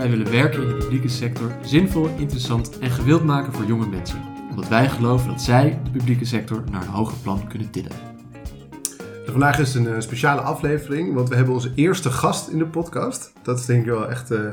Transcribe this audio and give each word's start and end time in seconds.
wij 0.00 0.10
willen 0.10 0.32
werken 0.32 0.62
in 0.62 0.68
de 0.68 0.74
publieke 0.74 1.08
sector 1.08 1.52
zinvol, 1.62 2.08
interessant 2.18 2.78
en 2.78 2.90
gewild 2.90 3.24
maken 3.24 3.52
voor 3.52 3.64
jonge 3.64 3.86
mensen. 3.86 4.22
Omdat 4.50 4.68
wij 4.68 4.88
geloven 4.88 5.28
dat 5.28 5.42
zij 5.42 5.80
de 5.84 5.90
publieke 5.90 6.24
sector 6.24 6.64
naar 6.70 6.82
een 6.82 6.88
hoger 6.88 7.18
plan 7.18 7.48
kunnen 7.48 7.70
tillen. 7.70 7.92
Vandaag 9.26 9.58
is 9.58 9.74
het 9.74 9.86
een 9.86 9.94
eh, 9.94 10.00
speciale 10.00 10.40
aflevering, 10.40 11.14
want 11.14 11.28
we 11.28 11.34
hebben 11.34 11.54
onze 11.54 11.72
eerste 11.74 12.10
gast 12.10 12.48
in 12.48 12.58
de 12.58 12.66
podcast. 12.66 13.32
Dat 13.42 13.58
is 13.58 13.66
denk 13.66 13.80
ik 13.80 13.90
wel 13.90 14.10
echt 14.10 14.30
uh, 14.30 14.50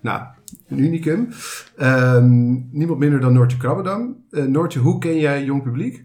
nou, 0.00 0.22
een 0.68 0.78
unicum. 0.78 1.28
Ehm, 1.76 2.52
niemand 2.70 2.98
minder 2.98 3.20
dan 3.20 3.32
Noortje 3.32 3.58
Krabbedam. 3.58 4.24
Uh, 4.30 4.44
Noortje, 4.44 4.78
hoe 4.78 4.98
ken 4.98 5.18
jij 5.18 5.44
Jong 5.44 5.62
Publiek? 5.62 6.04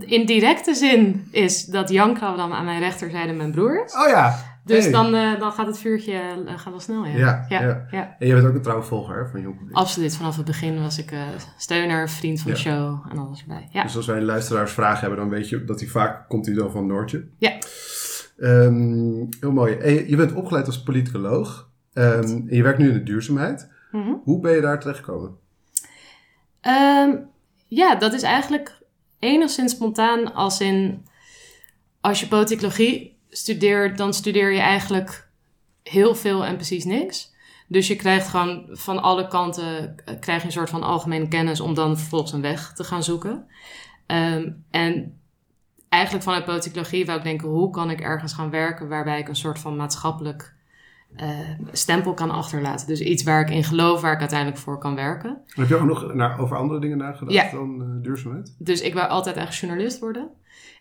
in 0.00 0.26
directe 0.26 0.74
zin 0.74 1.28
is 1.30 1.64
dat 1.64 1.88
Jan 1.88 2.14
Krabbedam 2.14 2.52
aan 2.52 2.64
mijn 2.64 2.80
rechterzijde 2.80 3.32
mijn 3.32 3.50
broer 3.50 3.84
is. 3.84 3.94
Oh 3.94 4.08
ja. 4.08 4.47
Dus 4.68 4.90
dan, 4.90 5.14
uh, 5.14 5.40
dan 5.40 5.52
gaat 5.52 5.66
het 5.66 5.78
vuurtje 5.78 6.12
uh, 6.12 6.58
gaat 6.58 6.70
wel 6.70 6.80
snel, 6.80 7.04
ja. 7.04 7.16
Ja, 7.16 7.46
ja, 7.48 7.86
ja. 7.90 8.16
En 8.18 8.26
je 8.26 8.34
bent 8.34 8.46
ook 8.46 8.54
een 8.54 8.62
trouwe 8.62 8.84
volger 8.84 9.28
van 9.30 9.40
Jong 9.40 9.56
Publiek. 9.56 9.76
Absoluut. 9.76 10.16
Vanaf 10.16 10.36
het 10.36 10.44
begin 10.44 10.82
was 10.82 10.98
ik 10.98 11.12
uh, 11.12 11.20
steuner, 11.56 12.10
vriend 12.10 12.40
van 12.40 12.50
de 12.50 12.56
show 12.56 13.06
en 13.10 13.18
alles 13.18 13.40
erbij. 13.40 13.68
Ja. 13.72 13.82
Dus 13.82 13.96
als 13.96 14.06
wij 14.06 14.20
luisteraars 14.20 14.72
vragen 14.72 15.00
hebben, 15.00 15.18
dan 15.18 15.28
weet 15.28 15.48
je 15.48 15.64
dat 15.64 15.80
hij 15.80 15.88
vaak 15.88 16.28
komt 16.28 16.46
hij 16.46 16.54
dan 16.54 16.70
van 16.70 16.86
Noortje. 16.86 17.28
Ja. 17.38 17.58
Um, 18.36 19.28
heel 19.40 19.52
mooi. 19.52 19.74
En 19.74 20.08
je 20.08 20.16
bent 20.16 20.32
opgeleid 20.32 20.66
als 20.66 20.82
politicoloog. 20.82 21.70
Um, 21.92 22.04
en 22.22 22.56
je 22.56 22.62
werkt 22.62 22.78
nu 22.78 22.88
in 22.88 22.94
de 22.94 23.02
duurzaamheid. 23.02 23.70
Mm 23.92 24.02
-hmm. 24.02 24.20
Hoe 24.24 24.40
ben 24.40 24.52
je 24.54 24.60
daar 24.60 24.80
terechtgekomen? 24.80 25.36
Um, 26.66 27.28
ja, 27.66 27.94
dat 27.94 28.12
is 28.12 28.22
eigenlijk 28.22 28.78
enigszins 29.18 29.72
spontaan 29.72 30.34
als 30.34 30.60
in... 30.60 31.06
Als 32.00 32.20
je 32.20 32.28
politicologie 32.28 33.17
studeert, 33.28 33.98
dan 33.98 34.14
studeer 34.14 34.52
je 34.52 34.60
eigenlijk 34.60 35.28
heel 35.82 36.14
veel 36.14 36.44
en 36.44 36.54
precies 36.54 36.84
niks. 36.84 37.36
Dus 37.66 37.86
je 37.86 37.96
krijgt 37.96 38.28
gewoon 38.28 38.66
van 38.70 39.02
alle 39.02 39.28
kanten 39.28 39.94
krijg 40.20 40.40
je 40.40 40.46
een 40.46 40.52
soort 40.52 40.70
van 40.70 40.82
algemene 40.82 41.28
kennis 41.28 41.60
om 41.60 41.74
dan 41.74 41.98
vervolgens 41.98 42.32
een 42.32 42.40
weg 42.40 42.72
te 42.72 42.84
gaan 42.84 43.02
zoeken. 43.02 43.46
Um, 44.06 44.64
en 44.70 45.20
eigenlijk 45.88 46.24
vanuit 46.24 46.44
politicologie 46.44 47.06
wou 47.06 47.18
ik 47.18 47.24
denken, 47.24 47.48
hoe 47.48 47.70
kan 47.70 47.90
ik 47.90 48.00
ergens 48.00 48.32
gaan 48.32 48.50
werken 48.50 48.88
waarbij 48.88 49.18
ik 49.18 49.28
een 49.28 49.36
soort 49.36 49.58
van 49.58 49.76
maatschappelijk 49.76 50.56
uh, 51.16 51.38
stempel 51.72 52.14
kan 52.14 52.30
achterlaten. 52.30 52.86
Dus 52.86 53.00
iets 53.00 53.22
waar 53.22 53.40
ik 53.40 53.50
in 53.50 53.64
geloof, 53.64 54.00
waar 54.00 54.12
ik 54.12 54.20
uiteindelijk 54.20 54.60
voor 54.60 54.78
kan 54.78 54.94
werken. 54.94 55.38
Heb 55.46 55.68
je 55.68 55.76
ook 55.76 55.86
nog 55.86 56.14
naar, 56.14 56.38
over 56.38 56.56
andere 56.56 56.80
dingen 56.80 56.98
nagedacht 56.98 57.32
ja. 57.32 57.50
dan 57.50 57.82
uh, 57.82 58.02
duurzaamheid? 58.02 58.54
Dus 58.58 58.80
ik 58.80 58.94
wou 58.94 59.08
altijd 59.08 59.36
eigenlijk 59.36 59.66
journalist 59.66 60.00
worden. 60.00 60.30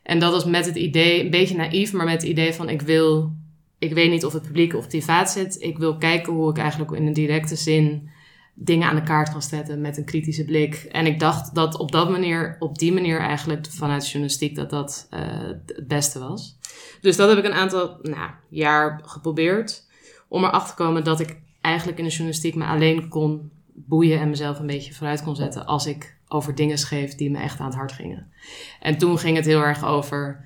En 0.08 0.20
dat 0.20 0.32
was 0.32 0.46
met 0.46 0.66
het 0.66 0.76
idee, 0.76 1.24
een 1.24 1.30
beetje 1.30 1.56
naïef, 1.56 1.94
maar 1.94 2.06
met 2.06 2.22
het 2.22 2.32
idee 2.32 2.54
van 2.54 2.70
ik 2.70 2.82
wil, 2.82 3.32
ik 3.78 3.94
weet 3.94 4.10
niet 4.10 4.26
of 4.26 4.34
het 4.34 4.42
publiek 4.42 4.74
of 4.74 4.88
privaat 4.88 5.30
zit. 5.30 5.62
Ik 5.62 5.78
wil 5.78 5.98
kijken 5.98 6.34
hoe 6.34 6.50
ik 6.50 6.58
eigenlijk 6.58 6.92
in 6.92 7.08
een 7.08 7.14
directe 7.14 7.56
zin 7.56 8.10
dingen 8.54 8.90
aan 8.90 8.96
de 8.96 9.04
kaart 9.04 9.32
kan 9.32 9.42
zetten 9.42 9.82
met 9.82 9.98
een 9.98 10.06
kritische 10.06 10.46
blik. 10.46 10.76
En 10.92 11.06
ik 11.06 11.20
dacht 11.20 11.56
dat 11.56 11.78
op, 11.78 11.92
dat 11.92 12.10
manier, 12.10 12.56
op 12.60 12.78
die 12.78 12.94
manier 12.94 13.20
eigenlijk 13.20 13.68
vanuit 13.70 14.06
journalistiek 14.06 14.56
dat 14.56 14.70
dat 14.70 15.08
uh, 15.14 15.20
het 15.48 15.88
beste 15.88 16.20
was. 16.20 16.58
Dus 17.02 17.16
dat 17.16 17.30
heb 17.30 17.38
ik 17.38 17.46
een 17.46 17.54
aantal 17.54 18.00
nou, 18.02 18.30
jaar 18.50 19.02
geprobeerd 19.06 19.88
om 20.28 20.44
erachter 20.44 20.76
te 20.76 20.84
komen 20.84 21.04
dat 21.04 21.20
ik 21.20 21.38
eigenlijk 21.62 21.98
in 21.98 22.04
de 22.04 22.10
journalistiek 22.10 22.56
me 22.56 22.66
alleen 22.66 23.08
kon 23.08 23.52
boeien 23.74 24.20
en 24.20 24.30
mezelf 24.30 24.60
een 24.60 24.68
beetje 24.68 24.94
vooruit 24.94 25.24
kon 25.24 25.36
zetten 25.36 25.66
als 25.66 25.86
ik 25.86 26.17
over 26.28 26.56
dingen 26.56 26.78
schreef 26.78 27.16
die 27.16 27.32
me 27.32 27.38
echt 27.38 27.60
aan 27.60 27.66
het 27.66 27.76
hart 27.76 27.92
gingen. 27.92 28.32
En 28.80 28.98
toen 28.98 29.20
ging 29.20 29.36
het 29.36 29.46
heel 29.46 29.62
erg 29.62 29.86
over, 29.86 30.46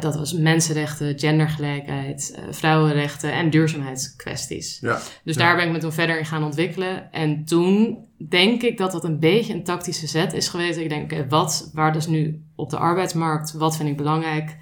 dat 0.00 0.16
was 0.16 0.32
mensenrechten, 0.32 1.18
gendergelijkheid, 1.18 2.38
vrouwenrechten 2.50 3.32
en 3.32 3.50
duurzaamheidskwesties. 3.50 4.78
Ja, 4.80 5.00
dus 5.24 5.34
ja. 5.34 5.40
daar 5.40 5.56
ben 5.56 5.66
ik 5.66 5.72
me 5.72 5.78
toen 5.78 5.92
verder 5.92 6.18
in 6.18 6.26
gaan 6.26 6.44
ontwikkelen. 6.44 7.12
En 7.12 7.44
toen 7.44 8.04
denk 8.28 8.62
ik 8.62 8.78
dat 8.78 8.92
dat 8.92 9.04
een 9.04 9.18
beetje 9.18 9.54
een 9.54 9.64
tactische 9.64 10.06
zet 10.06 10.32
is 10.32 10.48
geweest. 10.48 10.78
Ik 10.78 10.88
denk, 10.88 11.12
okay, 11.12 11.28
wat, 11.28 11.70
waar 11.72 11.92
dus 11.92 12.06
nu 12.06 12.42
op 12.54 12.70
de 12.70 12.76
arbeidsmarkt, 12.76 13.52
wat 13.52 13.76
vind 13.76 13.88
ik 13.88 13.96
belangrijk? 13.96 14.56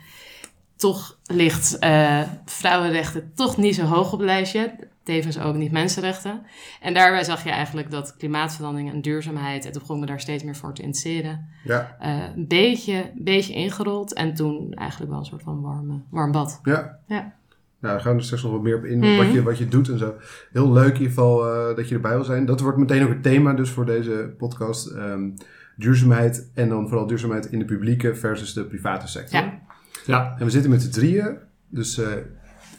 Toch 0.77 1.19
ligt 1.25 1.77
uh, 1.81 2.23
vrouwenrechten 2.45 3.33
toch 3.35 3.57
niet 3.57 3.75
zo 3.75 3.85
hoog 3.85 4.13
op 4.13 4.19
het 4.19 4.29
lijstje. 4.29 4.90
Tevens 5.11 5.39
ook 5.41 5.55
niet 5.55 5.73
mensenrechten. 5.73 6.43
En 6.81 6.95
daarbij 6.95 7.25
zag 7.25 7.45
je 7.45 7.51
eigenlijk 7.51 7.91
dat 7.91 8.17
klimaatverandering 8.17 8.93
en 8.93 9.01
duurzaamheid... 9.01 9.65
en 9.65 9.73
toen 9.73 9.81
begon 9.81 9.95
ik 9.97 10.01
me 10.03 10.07
daar 10.09 10.21
steeds 10.21 10.45
meer 10.45 10.57
voor 10.57 10.75
te 10.75 10.83
interesseren. 10.83 11.47
Ja. 11.65 11.97
Uh, 12.03 12.23
een 12.37 12.47
beetje, 12.49 13.11
beetje 13.15 13.53
ingerold. 13.53 14.15
En 14.15 14.35
toen 14.35 14.73
eigenlijk 14.75 15.11
wel 15.11 15.21
een 15.21 15.27
soort 15.27 15.43
van 15.43 15.61
warme, 15.61 16.01
warm 16.11 16.33
bad. 16.33 16.61
Ja. 16.65 16.99
Ja. 17.07 17.33
Nou, 17.81 17.95
daar 17.95 18.01
gaan 18.01 18.13
we 18.13 18.19
er 18.19 18.25
straks 18.25 18.43
nog 18.43 18.53
wat 18.53 18.63
meer 18.63 18.77
op 18.77 18.85
in, 18.85 18.99
Mhm. 18.99 19.17
wat, 19.17 19.33
je, 19.33 19.43
wat 19.43 19.59
je 19.59 19.69
doet 19.69 19.89
en 19.89 19.99
zo. 19.99 20.15
Heel 20.53 20.73
leuk 20.73 20.85
in 20.87 20.93
ieder 20.93 21.09
geval 21.09 21.47
uh, 21.71 21.77
dat 21.77 21.89
je 21.89 21.95
erbij 21.95 22.15
wil 22.15 22.25
zijn. 22.25 22.47
Dat 22.47 22.61
wordt 22.61 22.79
meteen 22.79 23.03
ook 23.03 23.09
het 23.09 23.23
thema 23.23 23.53
dus 23.53 23.71
voor 23.71 23.87
deze 23.87 24.35
podcast. 24.39 24.91
Um, 24.91 25.35
duurzaamheid 25.77 26.51
en 26.55 26.69
dan 26.69 26.89
vooral 26.89 27.07
duurzaamheid 27.07 27.47
in 27.47 27.59
de 27.59 27.65
publieke 27.65 28.15
versus 28.15 28.53
de 28.53 28.65
private 28.65 29.07
sector. 29.09 29.41
Ja. 29.41 29.59
Ja, 30.07 30.35
En 30.39 30.45
we 30.45 30.51
zitten 30.51 30.71
met 30.71 30.83
z'n 30.83 30.91
drieën. 30.91 31.37
Dus 31.69 31.99
uh, 31.99 32.07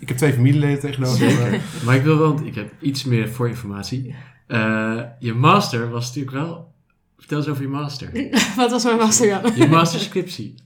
ik 0.01 0.07
heb 0.07 0.17
twee 0.17 0.33
familieleden 0.33 0.79
tegenover 0.79 1.25
me. 1.25 1.31
zeker. 1.31 1.61
maar 1.85 1.95
ik 1.95 2.03
wil 2.03 2.17
wel, 2.17 2.33
want 2.33 2.45
ik 2.45 2.55
heb 2.55 2.73
iets 2.79 3.03
meer 3.03 3.29
voorinformatie. 3.29 4.15
Uh, 4.47 5.01
je 5.19 5.33
master 5.33 5.89
was 5.89 6.05
natuurlijk 6.07 6.35
wel... 6.35 6.69
Vertel 7.17 7.37
eens 7.37 7.47
over 7.47 7.61
je 7.61 7.67
master. 7.67 8.29
Wat 8.55 8.71
was 8.71 8.83
mijn 8.83 8.97
master 8.97 9.41
dan? 9.41 9.55
Je 9.55 9.67
masterscriptie. 9.67 10.55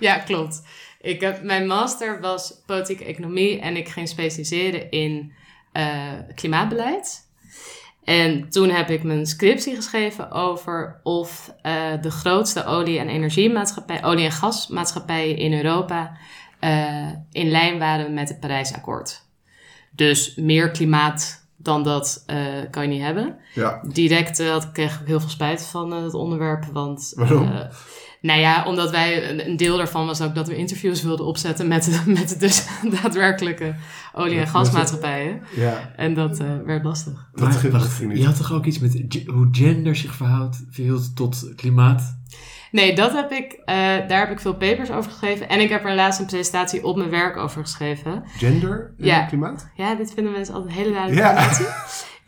Ja, 0.00 0.18
klopt. 0.18 0.62
Ik 1.00 1.20
heb, 1.20 1.42
mijn 1.42 1.66
master 1.66 2.20
was 2.20 2.62
politieke 2.66 3.04
economie 3.04 3.60
en 3.60 3.76
ik 3.76 3.88
ging 3.88 4.08
specialiseren 4.08 4.90
in 4.90 5.32
uh, 5.72 6.12
klimaatbeleid. 6.34 7.26
En 8.04 8.50
toen 8.50 8.70
heb 8.70 8.90
ik 8.90 9.02
mijn 9.02 9.26
scriptie 9.26 9.74
geschreven 9.74 10.30
over 10.30 11.00
of 11.02 11.54
uh, 11.62 12.02
de 12.02 12.10
grootste 12.10 12.64
olie- 12.64 12.98
en 12.98 13.08
energiemaatschappij, 13.08 14.04
olie- 14.04 14.24
en 14.24 14.32
gasmaatschappijen 14.32 15.36
in 15.36 15.52
Europa 15.52 16.16
uh, 16.60 17.08
in 17.32 17.50
lijn 17.50 17.78
waren 17.78 18.14
met 18.14 18.28
het 18.28 18.40
Parijsakkoord. 18.40 19.24
Dus 19.90 20.34
meer 20.34 20.70
klimaat 20.70 21.46
dan 21.56 21.82
dat 21.82 22.24
uh, 22.26 22.36
kan 22.70 22.82
je 22.82 22.88
niet 22.88 23.02
hebben. 23.02 23.36
Ja. 23.54 23.82
Direct 23.92 24.40
uh, 24.40 24.50
had, 24.50 24.72
kreeg 24.72 25.00
ik 25.00 25.06
heel 25.06 25.20
veel 25.20 25.28
spijt 25.28 25.66
van 25.66 25.92
uh, 25.92 26.02
het 26.02 26.14
onderwerp. 26.14 26.64
Want, 26.72 27.12
Waarom? 27.16 27.50
nou 28.20 28.40
ja, 28.40 28.64
omdat 28.64 28.90
wij, 28.90 29.40
een, 29.46 29.56
deel 29.56 29.76
daarvan 29.76 30.06
was 30.06 30.20
ook 30.20 30.34
dat 30.34 30.48
we 30.48 30.56
interviews 30.56 31.02
wilden 31.02 31.26
opzetten 31.26 31.68
met, 31.68 32.02
met 32.06 32.28
de 32.28 32.36
dus 32.36 32.66
daadwerkelijke 33.02 33.74
olie- 34.14 34.38
en 34.38 34.48
gasmaatschappijen. 34.48 35.42
Ja. 35.56 35.92
En 35.96 36.14
dat 36.14 36.38
werd 36.64 36.84
lastig. 36.84 37.28
Dat, 37.34 37.62
Maar, 37.62 37.70
wacht, 37.70 37.98
je 37.98 38.24
had 38.24 38.36
toch 38.36 38.52
ook 38.52 38.64
iets 38.64 38.78
met 38.78 39.04
hoe 39.26 39.48
gender 39.50 39.96
zich 39.96 40.14
verhoudt, 40.14 40.64
verhield 40.70 41.16
tot 41.16 41.52
klimaat? 41.56 42.16
Nee, 42.76 42.94
dat 42.94 43.12
heb 43.12 43.32
ik, 43.32 43.52
uh, 43.52 43.66
daar 44.08 44.18
heb 44.18 44.30
ik 44.30 44.40
veel 44.40 44.54
papers 44.54 44.90
over 44.90 45.10
geschreven. 45.10 45.48
En 45.48 45.60
ik 45.60 45.68
heb 45.70 45.84
er 45.84 45.94
laatst 45.94 46.20
een 46.20 46.26
presentatie 46.26 46.84
op 46.84 46.96
mijn 46.96 47.10
werk 47.10 47.36
over 47.36 47.60
geschreven. 47.62 48.24
Gender 48.38 48.94
en 48.98 49.06
Ja. 49.06 49.24
klimaat? 49.24 49.68
Ja, 49.74 49.94
dit 49.94 50.12
vinden 50.14 50.32
mensen 50.32 50.54
altijd 50.54 50.72
een 50.72 50.78
hele 50.78 50.92
duidelijke 50.92 51.28
Ja. 51.28 51.48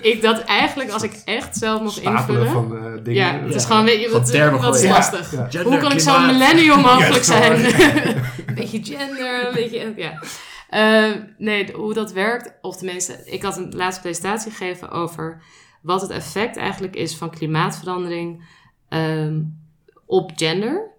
Ik 0.00 0.22
dat 0.22 0.44
eigenlijk, 0.44 0.90
als 0.90 1.02
ik 1.02 1.22
echt 1.24 1.56
zelf 1.56 1.80
mocht 1.80 1.94
Stapelen 1.96 2.40
invullen... 2.40 2.68
van 2.68 2.76
uh, 2.76 3.04
dingen. 3.04 3.12
Ja, 3.12 3.40
het 3.44 3.54
is 3.54 3.64
gewoon, 3.64 3.84
weet 3.84 4.00
je, 4.00 4.10
wat, 4.10 4.60
wat 4.60 4.76
is 4.76 4.88
lastig? 4.90 5.32
Ja, 5.32 5.38
ja. 5.38 5.48
Gender, 5.50 5.72
Hoe 5.72 5.80
kan 5.80 5.92
ik 5.92 6.00
zo'n 6.00 6.26
millennium 6.26 6.80
mogelijk 6.90 7.14
Ja, 7.14 7.22
zijn? 7.22 7.64
een 8.46 8.54
beetje 8.54 8.84
gender, 8.84 9.46
een 9.48 9.54
beetje... 9.54 9.92
Ja. 9.96 10.22
Uh, 10.70 11.14
nee, 11.38 11.72
hoe 11.72 11.94
dat 11.94 12.12
werkt, 12.12 12.52
of 12.60 12.76
tenminste... 12.76 13.22
Ik 13.24 13.42
had 13.42 13.56
een 13.56 13.72
laatste 13.76 14.02
presentatie 14.02 14.50
gegeven 14.50 14.90
over 14.90 15.42
wat 15.82 16.00
het 16.00 16.10
effect 16.10 16.56
eigenlijk 16.56 16.96
is 16.96 17.16
van 17.16 17.30
klimaatverandering 17.30 18.44
um, 18.88 19.67
op 20.08 20.32
gender. 20.34 20.90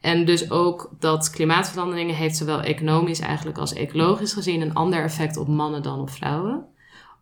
En 0.00 0.24
dus 0.24 0.50
ook 0.50 0.90
dat 0.98 1.30
klimaatveranderingen 1.30 2.14
heeft 2.14 2.36
zowel 2.36 2.60
economisch 2.60 3.20
eigenlijk 3.20 3.58
als 3.58 3.72
ecologisch 3.72 4.32
gezien 4.32 4.60
een 4.60 4.74
ander 4.74 5.02
effect 5.02 5.36
op 5.36 5.48
mannen 5.48 5.82
dan 5.82 6.00
op 6.00 6.10
vrouwen. 6.10 6.66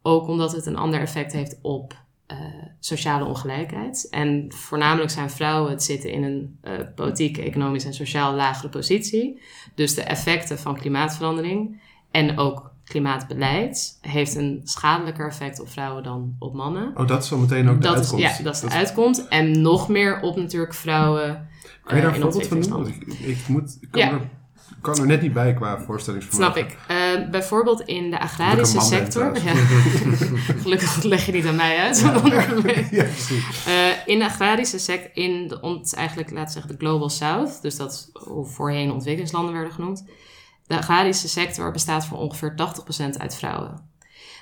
Ook 0.02 0.28
omdat 0.28 0.52
het 0.52 0.66
een 0.66 0.76
ander 0.76 1.00
effect 1.00 1.32
heeft 1.32 1.58
op 1.62 2.02
uh, 2.32 2.38
sociale 2.80 3.24
ongelijkheid. 3.24 4.08
En 4.10 4.52
voornamelijk 4.52 5.10
zijn 5.10 5.30
vrouwen 5.30 5.70
het 5.70 5.82
zitten 5.82 6.10
in 6.10 6.22
een 6.22 6.58
uh, 6.64 6.72
politiek, 6.94 7.38
economisch 7.38 7.84
en 7.84 7.94
sociaal 7.94 8.34
lagere 8.34 8.68
positie. 8.68 9.40
Dus 9.74 9.94
de 9.94 10.02
effecten 10.02 10.58
van 10.58 10.78
klimaatverandering 10.78 11.80
en 12.10 12.38
ook 12.38 12.73
klimaatbeleid 12.84 13.98
heeft 14.00 14.34
een 14.34 14.60
schadelijker 14.64 15.26
effect 15.26 15.60
op 15.60 15.68
vrouwen 15.70 16.02
dan 16.02 16.36
op 16.38 16.54
mannen. 16.54 16.92
Oh, 16.96 17.06
dat 17.06 17.22
is 17.22 17.28
zo 17.28 17.38
meteen 17.38 17.68
ook 17.68 17.80
de 17.80 17.88
dat 17.88 17.96
uitkomst. 17.96 18.24
Is, 18.24 18.36
ja, 18.36 18.42
dat 18.42 18.54
is 18.54 18.60
de 18.60 18.70
uitkomst. 18.70 19.26
En 19.28 19.62
nog 19.62 19.88
meer 19.88 20.20
op 20.20 20.36
natuurlijk 20.36 20.74
vrouwen. 20.74 21.48
Kan 21.84 21.96
je 21.96 22.02
daar 22.02 22.10
uh, 22.10 22.18
een 22.18 22.24
in 22.26 22.32
voorbeeld 22.32 22.66
van 22.66 22.76
noemen? 22.76 22.94
Ik, 23.00 23.18
ik, 23.18 23.48
moet, 23.48 23.78
ik 23.80 23.90
kan, 23.90 24.00
Ja. 24.00 24.10
er, 24.10 24.20
kan 24.80 24.98
er 24.98 25.06
net 25.06 25.22
niet 25.22 25.32
bij 25.32 25.54
qua 25.54 25.80
voorstellingsvermogen. 25.80 26.52
Snap 26.54 26.66
ik. 26.66 26.76
Uh, 26.90 27.30
bijvoorbeeld 27.30 27.80
in 27.80 28.10
de 28.10 28.20
agrarische 28.20 28.80
sector. 28.80 29.34
Ja. 29.44 29.54
Gelukkig 30.62 31.02
leg 31.02 31.26
je 31.26 31.32
niet 31.32 31.46
aan 31.46 31.56
mij 31.56 31.78
uit. 31.78 31.98
Ja. 32.90 33.04
Precies. 33.04 33.64
in 34.06 34.18
de 34.18 34.24
agrarische 34.24 34.78
sector, 34.78 35.10
in 35.24 35.48
de, 35.48 35.94
eigenlijk 35.96 36.30
laten 36.30 36.46
we 36.46 36.52
zeggen 36.52 36.70
de 36.70 36.86
Global 36.86 37.10
South, 37.10 37.62
dus 37.62 37.76
dat 37.76 38.10
hoe 38.12 38.46
voorheen 38.46 38.92
ontwikkelingslanden 38.92 39.54
werden 39.54 39.72
genoemd. 39.72 40.04
De 40.66 40.76
agrarische 40.76 41.28
sector 41.28 41.70
bestaat 41.70 42.06
voor 42.06 42.18
ongeveer 42.18 42.54
80% 43.14 43.18
uit 43.18 43.36
vrouwen. 43.36 43.92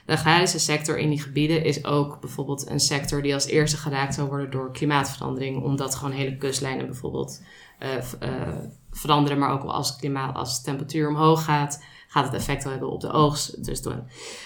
De 0.07 0.13
agrarische 0.13 0.59
sector 0.59 0.99
in 0.99 1.09
die 1.09 1.21
gebieden 1.21 1.65
is 1.65 1.85
ook 1.85 2.21
bijvoorbeeld 2.21 2.69
een 2.69 2.81
sector 2.81 3.23
die 3.23 3.35
als 3.35 3.47
eerste 3.47 3.77
geraakt 3.77 4.15
zal 4.15 4.27
worden 4.27 4.51
door 4.51 4.73
klimaatverandering, 4.73 5.63
omdat 5.63 5.95
gewoon 5.95 6.13
hele 6.13 6.37
kustlijnen 6.37 6.87
bijvoorbeeld 6.87 7.43
uh, 7.83 7.89
uh, 8.29 8.49
veranderen, 8.91 9.39
maar 9.39 9.51
ook 9.51 9.63
als, 9.63 9.97
klimaat, 9.97 10.35
als 10.35 10.59
de 10.59 10.65
temperatuur 10.65 11.09
omhoog 11.09 11.45
gaat, 11.45 11.85
gaat 12.09 12.25
het 12.25 12.35
effect 12.35 12.65
hebben 12.65 12.91
op 12.91 13.01
de 13.01 13.11
oogst. 13.11 13.65
Dus, 13.65 13.83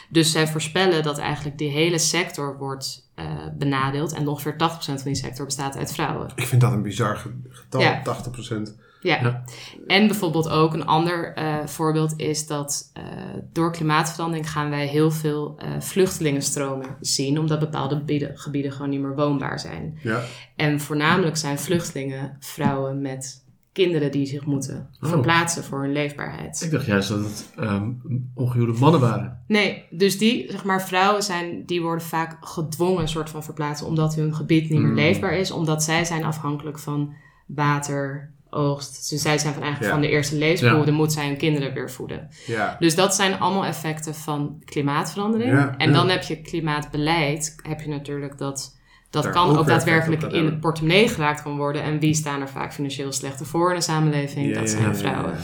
dus 0.09 0.31
zij 0.31 0.49
voorspellen 0.49 1.03
dat 1.03 1.19
eigenlijk 1.19 1.59
die 1.59 1.71
hele 1.71 1.99
sector 1.99 2.59
wordt 2.59 3.11
uh, 3.17 3.25
benadeeld 3.59 4.13
en 4.13 4.29
ongeveer 4.29 4.55
80% 4.55 4.57
van 4.57 4.97
die 5.05 5.15
sector 5.15 5.45
bestaat 5.45 5.77
uit 5.77 5.93
vrouwen. 5.93 6.31
Ik 6.35 6.47
vind 6.47 6.61
dat 6.61 6.73
een 6.73 6.83
bizar 6.83 7.17
getal, 7.49 7.81
ja. 7.81 8.03
80%. 8.05 8.86
Ja. 9.01 9.21
ja. 9.23 9.45
en 9.87 10.07
bijvoorbeeld 10.07 10.49
ook 10.49 10.75
een 10.75 10.87
ander 10.87 11.39
uh, 11.39 11.67
voorbeeld 11.67 12.15
is 12.17 12.47
dat 12.47 12.93
uh, 12.99 13.05
door 13.53 13.73
klimaatverandering 13.73 14.51
gaan 14.51 14.71
wij 14.71 14.87
heel 14.87 15.11
veel 15.11 15.57
uh, 15.59 15.81
vluchtelingenstromen 15.81 16.97
zien, 17.01 17.39
omdat 17.39 17.59
bepaalde 17.59 17.95
gebieden, 17.95 18.39
gebieden 18.39 18.73
gewoon 18.73 18.91
niet 18.91 19.01
meer 19.01 19.15
woonbaar 19.15 19.61
zijn. 19.61 19.99
Ja. 20.03 20.23
En 20.57 20.81
voornamelijk 20.81 21.37
zijn 21.37 21.59
vluchtelingen 21.59 22.37
vrouwen 22.41 23.01
met 23.01 23.45
kinderen 23.77 24.11
die 24.11 24.27
zich 24.27 24.45
moeten 24.45 24.89
oh. 25.01 25.09
verplaatsen 25.09 25.65
voor 25.65 25.81
hun 25.83 25.93
leefbaarheid. 25.93 26.63
Ik 26.63 26.71
dacht 26.71 26.87
juist 26.87 27.09
dat 27.09 27.19
het 27.19 27.53
um, 27.61 28.31
ongehuwde 28.35 28.79
mannen 28.79 29.01
waren. 29.01 29.43
Nee, 29.47 29.85
dus 29.91 30.19
die, 30.19 30.51
zeg 30.51 30.65
maar, 30.65 30.83
vrouwen 30.83 31.23
zijn, 31.23 31.65
die 31.67 31.83
worden 31.83 32.05
vaak 32.05 32.37
gedwongen 32.41 33.09
soort 33.09 33.31
van 33.31 33.45
verplaatsen 33.45 33.87
omdat 33.87 34.15
hun 34.15 34.35
gebied 34.35 34.71
niet 34.71 34.81
meer 34.81 34.89
mm. 34.89 34.95
leefbaar 34.95 35.33
is, 35.33 35.51
omdat 35.51 35.83
zij 35.83 36.05
zijn 36.05 36.25
afhankelijk 36.25 36.79
van 36.79 37.15
water, 37.47 38.33
oogst. 38.51 39.11
Dus 39.11 39.23
zij 39.23 39.39
zijn 39.39 39.55
van 39.55 39.63
eigenlijk 39.63 39.93
van 39.93 40.03
de 40.03 40.09
eerste 40.09 40.37
leefbehoeften 40.37 40.93
ja. 40.93 40.99
moet 40.99 41.13
zij 41.13 41.27
hun 41.27 41.37
kinderen 41.37 41.75
weer 41.75 41.91
voeden. 41.91 42.29
Ja. 42.47 42.77
Dus 42.79 42.95
dat 42.95 43.15
zijn 43.15 43.39
allemaal 43.39 43.65
effecten 43.65 44.15
van 44.15 44.63
klimaatverandering. 44.65 45.51
Ja, 45.51 45.75
en 45.77 45.93
dan 45.93 46.09
heb 46.09 46.23
je 46.23 46.41
klimaatbeleid, 46.41 47.57
heb 47.63 47.81
je 47.81 47.89
natuurlijk 47.89 48.39
dat 48.39 48.75
dat 49.11 49.31
kan 49.31 49.59
ook 49.59 49.67
daadwerkelijk 49.67 50.23
in 50.23 50.45
het 50.45 50.61
portemonnee 50.61 51.09
geraakt 51.09 51.43
kan 51.43 51.57
worden. 51.57 51.83
En 51.83 51.99
wie 51.99 52.15
staan 52.15 52.41
er 52.41 52.49
vaak 52.49 52.73
financieel 52.73 53.13
slechter 53.13 53.47
voor 53.47 53.71
in 53.71 53.77
de 53.77 53.83
samenleving? 53.83 54.55
dat 54.55 54.71
zijn 54.71 54.97
vrouwen. 54.97 55.35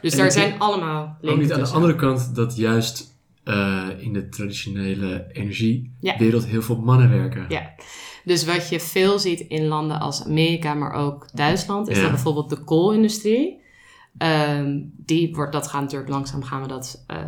Dus 0.00 0.14
daar 0.14 0.32
zijn 0.32 0.58
allemaal 0.58 1.16
linken 1.20 1.30
Ook 1.30 1.42
niet 1.42 1.52
aan 1.52 1.62
de 1.62 1.74
andere 1.74 1.94
kant 1.94 2.34
dat 2.34 2.56
juist 2.56 3.12
uh, 3.44 3.88
in 3.98 4.12
de 4.12 4.28
traditionele 4.28 5.26
energiewereld 5.32 6.46
heel 6.46 6.62
veel 6.62 6.76
mannen 6.76 7.10
werken. 7.10 7.44
Ja. 7.48 7.70
Dus 8.24 8.44
wat 8.44 8.68
je 8.68 8.80
veel 8.80 9.18
ziet 9.18 9.40
in 9.40 9.66
landen 9.66 10.00
als 10.00 10.24
Amerika, 10.24 10.74
maar 10.74 10.92
ook 10.92 11.28
Duitsland, 11.32 11.88
is 11.88 12.00
dat 12.00 12.10
bijvoorbeeld 12.10 12.50
de 12.50 12.64
koolindustrie. 12.64 13.60
Um, 14.18 14.92
die 14.96 15.34
wordt, 15.34 15.52
dat 15.52 15.68
gaat 15.68 15.80
natuurlijk 15.80 16.10
langzaam 16.10 16.42
gaan 16.42 16.62
we 16.62 16.68
dat, 16.68 17.04
uh, 17.10 17.18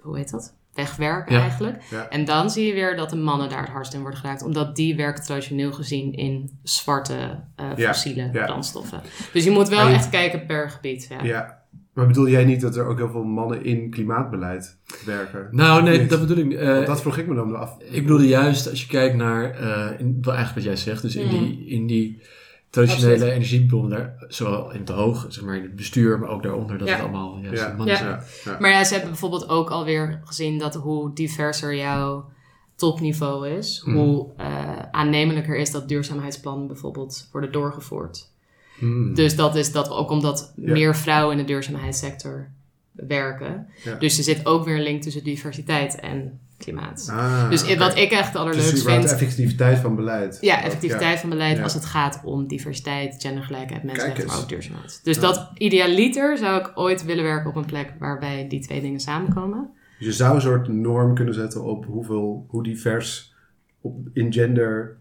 hoe 0.00 0.16
heet 0.16 0.30
dat? 0.30 0.58
wegwerken 0.74 1.40
eigenlijk. 1.40 1.82
En 2.10 2.24
dan 2.24 2.50
zie 2.50 2.66
je 2.66 2.72
weer 2.72 2.96
dat 2.96 3.10
de 3.10 3.16
mannen 3.16 3.48
daar 3.48 3.60
het 3.60 3.70
hardst 3.70 3.94
in 3.94 4.00
worden 4.00 4.18
geraakt. 4.18 4.42
Omdat 4.42 4.76
die 4.76 4.96
werken 4.96 5.24
traditioneel 5.24 5.72
gezien 5.72 6.12
in 6.12 6.58
zwarte 6.62 7.40
uh, 7.76 7.86
fossiele 7.88 8.30
brandstoffen. 8.30 9.00
Dus 9.32 9.44
je 9.44 9.50
moet 9.50 9.68
wel 9.68 9.88
echt 9.88 10.08
kijken 10.08 10.46
per 10.46 10.70
gebied. 10.70 11.08
Ja. 11.22 11.59
Maar 12.00 12.08
bedoel 12.08 12.28
jij 12.28 12.44
niet 12.44 12.60
dat 12.60 12.76
er 12.76 12.86
ook 12.86 12.98
heel 12.98 13.10
veel 13.10 13.24
mannen 13.24 13.64
in 13.64 13.90
klimaatbeleid 13.90 14.76
werken? 15.04 15.48
Nou, 15.50 15.82
nee, 15.82 16.06
dat 16.06 16.20
bedoel 16.20 16.36
ik 16.36 16.52
uh, 16.52 16.86
Dat 16.86 17.00
vroeg 17.00 17.16
ik 17.16 17.26
me 17.26 17.34
dan 17.34 17.56
af. 17.56 17.76
Ik 17.80 18.02
bedoelde 18.02 18.28
juist, 18.28 18.70
als 18.70 18.80
je 18.80 18.86
kijkt 18.86 19.16
naar, 19.16 19.60
uh, 19.60 20.00
in, 20.00 20.18
eigenlijk 20.22 20.54
wat 20.54 20.64
jij 20.64 20.76
zegt, 20.76 21.02
dus 21.02 21.16
in 21.16 21.24
mm. 21.24 21.30
die... 21.30 21.66
In 21.66 21.86
die 21.86 22.22
traditionele 22.70 23.30
energiebronnen 23.30 23.90
daar, 23.90 24.24
zowel 24.28 24.72
in 24.72 24.80
het 24.80 24.88
hoog, 24.88 25.26
zeg 25.28 25.44
maar 25.44 25.56
in 25.56 25.62
het 25.62 25.76
bestuur, 25.76 26.18
maar 26.18 26.28
ook 26.28 26.42
daaronder, 26.42 26.78
dat 26.78 26.88
het 26.88 27.00
allemaal 27.00 27.38
juist 27.42 27.62
ja. 27.62 27.74
mannen 27.76 27.96
zijn. 27.96 28.20
Maar 28.60 28.70
ja, 28.70 28.84
ze 28.84 28.92
hebben 28.92 29.10
bijvoorbeeld 29.10 29.48
ook 29.48 29.70
alweer 29.70 30.20
gezien 30.24 30.58
dat 30.58 30.74
hoe 30.74 31.14
diverser 31.14 31.74
jouw 31.74 32.30
topniveau 32.74 33.48
is, 33.48 33.82
mm. 33.84 33.96
hoe 33.96 34.26
uh, 34.40 34.78
aannemelijker 34.90 35.56
is 35.56 35.70
dat 35.70 35.88
duurzaamheidsplannen 35.88 36.66
bijvoorbeeld 36.66 37.28
worden 37.32 37.52
doorgevoerd. 37.52 38.29
Mm. 38.80 39.14
Dus 39.14 39.36
dat 39.36 39.56
is 39.56 39.72
dat 39.72 39.90
ook 39.90 40.10
omdat 40.10 40.52
meer 40.56 40.96
vrouwen 40.96 41.38
in 41.38 41.46
de 41.46 41.52
duurzaamheidssector 41.52 42.48
werken. 42.92 43.66
Dus 43.98 44.18
er 44.18 44.24
zit 44.24 44.46
ook 44.46 44.64
weer 44.64 44.76
een 44.76 44.82
link 44.82 45.02
tussen 45.02 45.24
diversiteit 45.24 46.00
en 46.00 46.40
klimaat. 46.58 47.08
Ah, 47.10 47.50
dus 47.50 47.76
wat 47.76 47.96
ik 47.96 48.10
echt 48.10 48.36
allerleukst 48.36 48.70
dus 48.70 48.82
vind... 48.82 49.02
de 49.02 49.08
effectiviteit 49.08 49.78
van 49.78 49.96
beleid. 49.96 50.38
Ja, 50.40 50.62
effectiviteit 50.62 51.20
van 51.20 51.28
beleid 51.28 51.62
als 51.62 51.74
het 51.74 51.84
gaat 51.84 52.20
om 52.24 52.46
diversiteit, 52.46 53.16
gendergelijkheid, 53.18 53.82
mensenrechten, 53.82 54.26
maar 54.26 54.38
ook 54.38 54.48
duurzaamheid. 54.48 55.00
Dus 55.02 55.20
dat 55.20 55.50
idealiter 55.54 56.38
zou 56.38 56.60
ik 56.60 56.72
ooit 56.74 57.04
willen 57.04 57.24
werken 57.24 57.50
op 57.50 57.56
een 57.56 57.64
plek 57.64 57.92
waarbij 57.98 58.48
die 58.48 58.60
twee 58.60 58.80
dingen 58.80 59.00
samenkomen. 59.00 59.70
Dus 59.98 60.06
je 60.08 60.14
zou 60.14 60.34
een 60.34 60.40
soort 60.40 60.68
norm 60.68 61.14
kunnen 61.14 61.34
zetten 61.34 61.64
op 61.64 61.84
hoeveel, 61.84 62.46
hoe 62.48 62.62
divers 62.62 63.34
op, 63.80 63.96
in 64.12 64.32
gender 64.32 64.96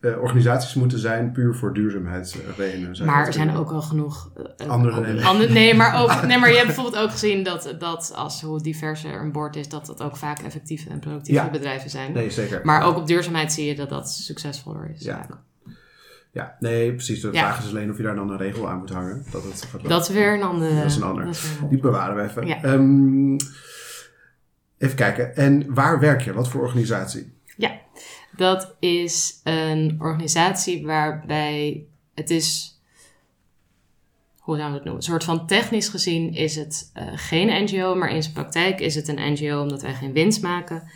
uh, 0.00 0.22
organisaties 0.22 0.74
moeten 0.74 0.98
zijn 0.98 1.32
puur 1.32 1.54
voor 1.54 1.74
duurzaamheidsredenen. 1.74 3.04
Maar 3.04 3.26
er 3.26 3.32
zijn 3.32 3.56
ook 3.56 3.70
al 3.70 3.82
genoeg 3.82 4.30
uh, 4.36 4.68
andere, 4.68 5.22
andere 5.24 5.52
nee, 5.52 5.74
maar 5.74 6.02
ook, 6.02 6.22
nee, 6.26 6.38
maar 6.38 6.48
je 6.48 6.54
hebt 6.54 6.66
bijvoorbeeld 6.66 7.02
ook 7.02 7.10
gezien 7.10 7.42
dat, 7.42 7.74
dat 7.78 8.12
als 8.14 8.40
hoe 8.40 8.62
diverser 8.62 9.20
een 9.20 9.32
board 9.32 9.56
is, 9.56 9.68
dat 9.68 9.86
dat 9.86 10.02
ook 10.02 10.16
vaak 10.16 10.38
effectieve 10.38 10.88
en 10.90 10.98
productieve 10.98 11.44
ja. 11.44 11.50
bedrijven 11.50 11.90
zijn. 11.90 12.12
Nee, 12.12 12.30
zeker. 12.30 12.60
Maar 12.64 12.82
ook 12.82 12.96
op 12.96 13.06
duurzaamheid 13.06 13.52
zie 13.52 13.66
je 13.66 13.74
dat 13.74 13.88
dat 13.88 14.10
succesvoller 14.10 14.90
is. 14.94 15.02
Ja. 15.02 15.26
Ja, 16.36 16.56
nee, 16.60 16.92
precies. 16.92 17.20
De 17.20 17.30
vraag 17.32 17.62
is 17.62 17.68
alleen 17.68 17.90
of 17.90 17.96
je 17.96 18.02
daar 18.02 18.14
dan 18.14 18.30
een 18.30 18.36
regel 18.36 18.68
aan 18.68 18.78
moet 18.78 18.90
hangen. 18.90 19.24
Dat, 19.30 19.42
het 19.42 19.88
dat 19.88 20.08
is 20.08 20.14
weer 20.14 20.34
een 20.34 20.42
andere. 20.42 20.74
Dat 20.74 20.84
is 20.84 20.96
een 20.96 21.02
ander. 21.02 21.38
Die 21.68 21.78
bewaren 21.78 22.16
we 22.16 22.22
even. 22.22 22.46
Ja. 22.46 22.64
Um, 22.64 23.36
even 24.78 24.96
kijken. 24.96 25.36
En 25.36 25.74
waar 25.74 26.00
werk 26.00 26.20
je? 26.20 26.32
Wat 26.32 26.48
voor 26.48 26.62
organisatie? 26.62 27.32
Ja, 27.56 27.80
dat 28.36 28.76
is 28.78 29.40
een 29.44 29.96
organisatie 29.98 30.86
waarbij 30.86 31.86
het 32.14 32.30
is, 32.30 32.78
hoe 34.38 34.56
zouden 34.56 34.66
we 34.68 34.74
het 34.74 34.84
noemen? 34.84 35.02
Een 35.02 35.10
soort 35.10 35.24
van 35.24 35.46
technisch 35.46 35.88
gezien 35.88 36.34
is 36.34 36.56
het 36.56 36.90
uh, 36.94 37.04
geen 37.14 37.62
NGO, 37.64 37.94
maar 37.94 38.10
in 38.10 38.22
zijn 38.22 38.34
praktijk 38.34 38.80
is 38.80 38.94
het 38.94 39.08
een 39.08 39.32
NGO 39.32 39.60
omdat 39.60 39.82
wij 39.82 39.94
geen 39.94 40.12
winst 40.12 40.42
maken. 40.42 40.90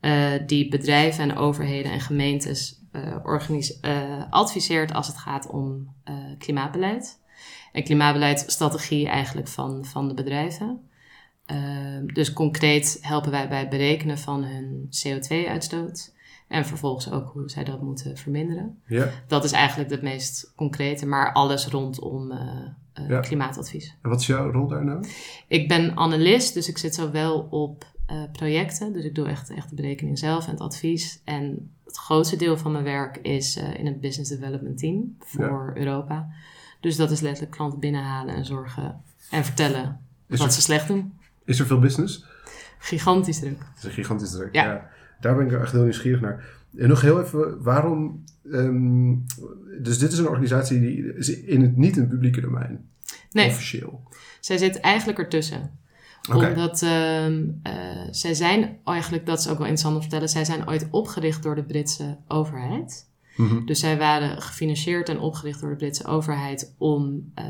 Uh, 0.00 0.32
die 0.46 0.68
bedrijven 0.68 1.30
en 1.30 1.36
overheden 1.36 1.92
en 1.92 2.00
gemeentes 2.00 2.82
uh, 2.92 4.24
adviseert 4.30 4.92
als 4.92 5.06
het 5.06 5.16
gaat 5.16 5.46
om 5.46 5.94
klimaatbeleid. 6.38 7.20
En 7.72 7.84
klimaatbeleid 7.84 8.44
strategie 8.46 9.08
eigenlijk 9.08 9.48
van, 9.48 9.84
van 9.84 10.08
de 10.08 10.14
bedrijven. 10.14 10.80
dus 12.12 12.32
concreet 12.32 12.98
helpen 13.00 13.30
wij 13.30 13.48
bij 13.48 13.58
het 13.58 13.68
berekenen 13.68 14.18
van 14.18 14.44
hun 14.44 14.88
CO2-uitstoot. 14.88 16.13
En 16.48 16.66
vervolgens 16.66 17.10
ook 17.10 17.30
hoe 17.32 17.50
zij 17.50 17.64
dat 17.64 17.82
moeten 17.82 18.16
verminderen. 18.16 18.78
Ja. 18.86 19.10
Dat 19.26 19.44
is 19.44 19.52
eigenlijk 19.52 19.90
het 19.90 20.02
meest 20.02 20.52
concrete, 20.56 21.06
maar 21.06 21.32
alles 21.32 21.66
rondom 21.66 22.32
uh, 22.32 23.08
uh, 23.10 23.20
klimaatadvies. 23.20 23.96
En 24.02 24.10
wat 24.10 24.20
is 24.20 24.26
jouw 24.26 24.50
rol 24.50 24.68
daar 24.68 24.84
nou? 24.84 25.06
Ik 25.48 25.68
ben 25.68 25.96
analist, 25.96 26.54
dus 26.54 26.68
ik 26.68 26.78
zit 26.78 26.94
zowel 26.94 27.46
op 27.50 27.86
uh, 28.10 28.22
projecten, 28.32 28.92
dus 28.92 29.04
ik 29.04 29.14
doe 29.14 29.28
echt, 29.28 29.50
echt 29.50 29.68
de 29.68 29.74
berekening 29.74 30.18
zelf 30.18 30.44
en 30.44 30.50
het 30.50 30.60
advies. 30.60 31.20
En 31.24 31.70
het 31.84 31.96
grootste 31.96 32.36
deel 32.36 32.56
van 32.56 32.72
mijn 32.72 32.84
werk 32.84 33.16
is 33.16 33.56
in 33.56 33.86
het 33.86 34.00
business 34.00 34.30
development 34.30 34.78
team 34.78 35.16
voor 35.18 35.72
Europa. 35.74 36.28
Dus 36.80 36.96
dat 36.96 37.10
is 37.10 37.20
letterlijk 37.20 37.56
klanten 37.56 37.78
binnenhalen 37.78 38.34
en 38.34 38.44
zorgen 38.44 39.02
en 39.30 39.44
vertellen 39.44 40.00
wat 40.26 40.54
ze 40.54 40.60
slecht 40.60 40.88
doen. 40.88 41.18
Is 41.44 41.58
er 41.58 41.66
veel 41.66 41.78
business? 41.78 42.24
Gigantisch 42.78 43.38
druk. 43.38 43.58
Het 43.58 43.78
is 43.78 43.84
een 43.84 43.90
gigantisch 43.90 44.30
druk, 44.30 44.54
ja. 44.54 44.92
Daar 45.20 45.36
ben 45.36 45.46
ik 45.46 45.52
echt 45.52 45.72
heel 45.72 45.82
nieuwsgierig 45.82 46.20
naar. 46.20 46.44
En 46.76 46.88
nog 46.88 47.00
heel 47.00 47.20
even, 47.22 47.62
waarom... 47.62 48.24
Um, 48.44 49.24
dus 49.82 49.98
dit 49.98 50.12
is 50.12 50.18
een 50.18 50.28
organisatie 50.28 50.80
die 50.80 51.14
is 51.14 51.40
in 51.40 51.62
het, 51.62 51.76
niet 51.76 51.94
in 51.94 52.00
het 52.00 52.10
publieke 52.10 52.40
domein. 52.40 52.88
Nee. 53.30 53.48
Officieel. 53.48 54.02
Zij 54.40 54.58
zit 54.58 54.80
eigenlijk 54.80 55.18
ertussen. 55.18 55.70
Okay. 56.32 56.48
Omdat 56.48 56.82
uh, 56.82 57.26
zij 58.10 58.34
zijn 58.34 58.78
eigenlijk, 58.84 59.26
dat 59.26 59.38
is 59.38 59.48
ook 59.48 59.58
wel 59.58 59.66
interessant 59.66 59.94
om 59.94 60.00
te 60.00 60.08
vertellen, 60.08 60.28
zij 60.28 60.44
zijn 60.44 60.68
ooit 60.68 60.88
opgericht 60.90 61.42
door 61.42 61.54
de 61.54 61.64
Britse 61.64 62.16
overheid. 62.28 63.08
Mm 63.36 63.48
-hmm. 63.48 63.66
Dus 63.66 63.80
zij 63.80 63.98
waren 63.98 64.42
gefinancierd 64.42 65.08
en 65.08 65.18
opgericht 65.18 65.60
door 65.60 65.70
de 65.70 65.76
Britse 65.76 66.06
overheid 66.06 66.74
om 66.78 67.32
uh, 67.38 67.44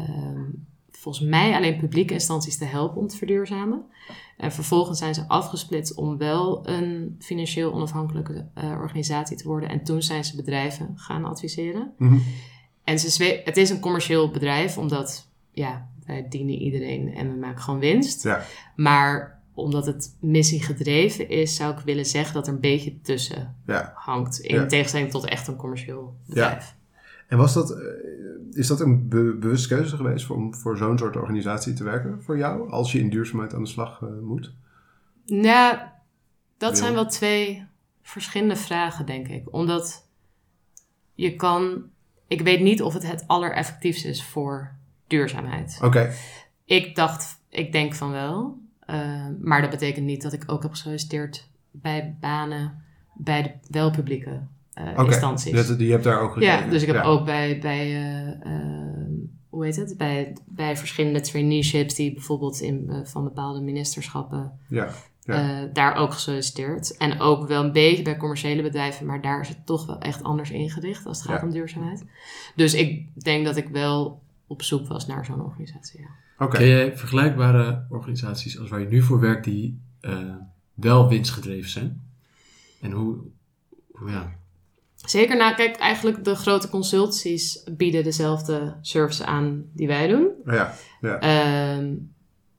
volgens 1.05 1.25
mij 1.25 1.55
alleen 1.55 1.77
publieke 1.77 2.13
instanties 2.13 2.59
te 2.59 2.65
helpen 2.65 3.01
om 3.01 3.07
te 3.07 3.17
verduurzamen. 3.17 3.85
En 4.37 4.53
vervolgens 4.53 4.99
zijn 4.99 5.15
ze 5.15 5.29
afgesplitst 5.29 5.95
om 5.95 6.19
wel 6.19 6.69
een 6.69 7.17
financieel 7.19 7.73
onafhankelijke 7.73 8.47
uh, 8.59 8.65
organisatie 8.65 9.37
te 9.37 9.49
worden. 9.49 9.69
En 9.69 9.85
toen 9.85 10.03
zijn 10.03 10.25
ze 10.25 10.37
bedrijven 10.37 10.93
gaan 10.97 11.25
adviseren. 11.25 11.93
Mm 11.99 12.09
-hmm. 12.09 12.23
En 12.85 12.99
ze, 12.99 13.41
het 13.45 13.57
is 13.57 13.71
een 13.71 13.81
commercieel 13.81 14.31
bedrijf, 14.31 14.79
omdat 14.79 15.29
ja, 15.51 15.89
wij 16.07 16.27
dienen 16.29 16.55
iedereen 16.55 17.15
en 17.15 17.31
we 17.31 17.37
maken 17.37 17.63
gewoon 17.63 17.81
winst. 17.81 18.23
Ja. 18.23 18.45
Maar 18.77 19.41
omdat 19.55 19.87
het 19.87 20.17
missiegedreven 20.21 21.29
is, 21.29 21.57
zou 21.57 21.73
ik 21.73 21.85
willen 21.85 22.07
zeggen 22.07 22.35
dat 22.35 22.47
er 22.47 22.53
een 22.53 22.61
beetje 22.61 23.01
tussen 23.01 23.57
ja. 23.67 23.93
hangt. 23.95 24.39
In 24.39 24.55
ja. 24.55 24.67
tegenstelling 24.67 25.11
tot 25.11 25.25
echt 25.25 25.47
een 25.47 25.57
commercieel 25.57 26.17
bedrijf. 26.27 26.75
En 27.29 27.39
was 27.39 27.55
dat, 27.55 27.77
is 28.55 28.67
dat 28.67 28.81
een 28.81 29.09
be 29.09 29.37
bewuste 29.41 29.69
keuze 29.69 29.97
geweest 29.97 30.31
om 30.31 30.55
voor 30.55 30.77
zo'n 30.77 30.99
soort 30.99 31.17
organisatie 31.17 31.73
te 31.73 31.85
werken 31.85 32.23
voor 32.23 32.39
jou? 32.39 32.71
Als 32.71 32.93
je 32.93 32.99
in 32.99 33.11
duurzaamheid 33.11 33.55
aan 33.55 33.63
de 33.63 33.69
slag 33.69 34.01
uh, 34.01 34.09
moet? 34.23 34.55
Nou, 35.27 35.79
dat 36.59 36.79
zijn 36.79 36.95
wel 36.95 37.07
twee 37.07 37.67
verschillende 38.03 38.57
vragen, 38.57 39.07
denk 39.07 39.29
ik. 39.29 39.55
Omdat 39.55 40.09
je 41.15 41.37
kan... 41.37 41.83
Ik 42.27 42.41
weet 42.41 42.61
niet 42.61 42.83
of 42.83 42.93
het 42.93 43.07
het 43.07 43.25
allereffectiefste 43.27 44.09
is 44.09 44.25
voor 44.25 44.77
duurzaamheid. 45.07 45.79
Oké. 45.83 46.13
Ik 46.65 46.97
dacht, 46.97 47.41
ik 47.49 47.73
denk 47.73 47.95
van 47.95 48.11
wel. 48.11 48.59
Uh, 48.87 49.27
maar 49.41 49.61
dat 49.61 49.71
betekent 49.71 50.07
niet 50.07 50.23
dat 50.23 50.33
ik 50.33 50.43
ook 50.47 50.63
heb 50.63 50.71
gesolliciteerd 50.71 51.49
bij 51.71 52.17
banen 52.21 52.85
bij 53.15 53.43
de 53.43 53.53
wel 53.71 53.91
publieke 53.91 54.31
uh, 54.31 54.37
okay. 54.75 55.05
instanties. 55.05 55.53
Dus 55.53 55.79
je 55.79 55.91
hebt 55.91 56.05
daar 56.05 56.21
ook 56.21 56.33
gekeken. 56.33 56.65
Ja, 56.65 56.71
dus 56.71 56.83
ik 56.83 56.93
heb 56.93 57.05
ook 57.05 57.25
bij, 57.25 57.59
bij 57.59 58.15
uh, 58.27 58.49
hoe 59.49 59.65
heet 59.65 59.77
het? 59.77 59.97
Bij, 59.97 60.37
bij 60.47 60.77
verschillende 60.77 61.21
traineeships 61.21 61.95
die 61.95 62.13
bijvoorbeeld 62.13 62.61
in, 62.61 63.03
van 63.05 63.25
bepaalde 63.25 63.61
ministerschappen 63.61 64.53
ja. 64.69 64.89
Ja. 65.21 65.69
daar 65.73 65.95
ook 65.95 66.13
gesolliciteerd. 66.13 66.97
En 66.97 67.21
ook 67.21 67.49
wel 67.49 67.65
een 67.65 67.73
beetje 67.73 68.03
bij 68.03 68.17
commerciële 68.17 68.63
bedrijven, 68.63 69.07
maar 69.07 69.23
daar 69.23 69.41
is 69.41 69.49
het 69.49 69.67
toch 69.67 69.87
wel 69.87 69.99
echt 69.99 70.23
anders 70.23 70.51
ingericht 70.51 71.07
als 71.07 71.19
het 71.19 71.31
gaat 71.31 71.43
om 71.43 71.51
duurzaamheid. 71.51 72.05
Dus 72.55 72.75
ik 72.75 73.23
denk 73.25 73.45
dat 73.45 73.57
ik 73.57 73.69
wel 73.69 74.23
op 74.47 74.63
zoek 74.63 74.89
was 74.89 75.07
naar 75.07 75.25
zo'n 75.25 75.45
organisatie. 75.45 76.01
Ja. 76.01 76.09
Okay. 76.45 76.61
Ken 76.61 76.69
je 76.69 76.97
vergelijkbare 76.97 77.87
organisaties 77.89 78.59
als 78.59 78.71
waar 78.71 78.81
je 78.81 78.87
nu 78.87 79.03
voor 79.03 79.21
werkt 79.21 79.45
die 79.45 79.81
wel 80.75 81.09
winstgedreven 81.09 81.71
zijn? 81.71 82.03
En 82.81 82.91
hoe, 82.91 83.17
hoe 83.93 84.11
ja. 84.11 84.33
Zeker, 85.05 85.37
nou 85.37 85.55
kijk, 85.55 85.77
eigenlijk 85.77 86.25
de 86.25 86.35
grote 86.35 86.69
consultancies 86.69 87.63
bieden 87.77 88.05
dezelfde 88.05 88.77
services 88.81 89.27
aan 89.27 89.65
die 89.73 89.87
wij 89.87 90.09
doen. 90.09 90.29
Ja, 90.45 90.75
ja. 91.01 91.77
Um, 91.77 92.13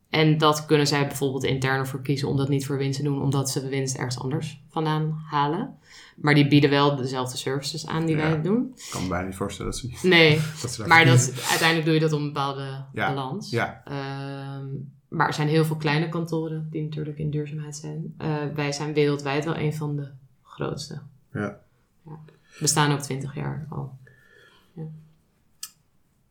en 0.10 0.38
dat 0.38 0.66
kunnen 0.66 0.88
zij 0.88 1.08
bijvoorbeeld 1.08 1.44
intern 1.44 1.88
voor 1.88 2.02
kiezen 2.02 2.28
om 2.28 2.38
dat 2.38 2.50
niet 2.50 2.66
voor 2.66 2.78
winst 2.78 2.98
te 2.98 3.04
doen, 3.04 3.22
omdat 3.22 3.50
ze 3.50 3.62
de 3.62 3.70
winst 3.70 3.96
ergens 3.96 4.20
anders 4.20 4.64
vandaan 4.70 5.24
halen. 5.30 5.78
Maar 6.16 6.34
die 6.34 6.48
bieden 6.48 6.70
wel 6.70 6.96
dezelfde 6.96 7.38
services 7.38 7.88
aan 7.88 8.06
die 8.06 8.16
wij 8.16 8.42
doen. 8.42 8.74
Ik 8.76 8.88
kan 8.92 9.02
me 9.02 9.10
bijna 9.10 9.26
niet 9.26 9.36
voorstellen 9.36 9.72
dat 9.72 9.80
ze 9.80 9.88
niet. 9.88 10.04
Nee, 10.04 10.40
dat 10.62 10.88
maar 10.88 11.06
dat, 11.06 11.34
uiteindelijk 11.50 11.86
doe 11.86 11.94
je 11.94 12.00
dat 12.00 12.14
om 12.14 12.22
een 12.22 12.34
bepaalde 12.34 12.86
ja. 12.94 13.14
balans. 13.14 13.50
Ja. 13.50 13.84
Um, 14.58 14.94
maar 15.08 15.28
er 15.28 15.34
zijn 15.34 15.48
heel 15.48 15.66
veel 15.66 15.76
kleine 15.76 16.10
kantoren 16.10 16.68
die 16.72 16.84
natuurlijk 16.84 17.18
in 17.18 17.30
duurzaamheid 17.30 17.76
zijn. 17.76 18.16
Uh, 18.22 18.36
wij 18.54 18.72
zijn 18.72 18.94
wereldwijd 18.94 19.46
wel 19.46 19.58
een 19.58 19.74
van 19.74 19.96
de 19.96 20.08
grootste. 20.44 21.02
Ja. 21.34 21.60
ja. 22.06 22.20
We 22.60 22.68
staan 22.68 22.92
ook 22.92 23.02
20 23.02 23.36
jaar 23.36 23.66
al. 23.70 23.98
Ja. 24.74 24.84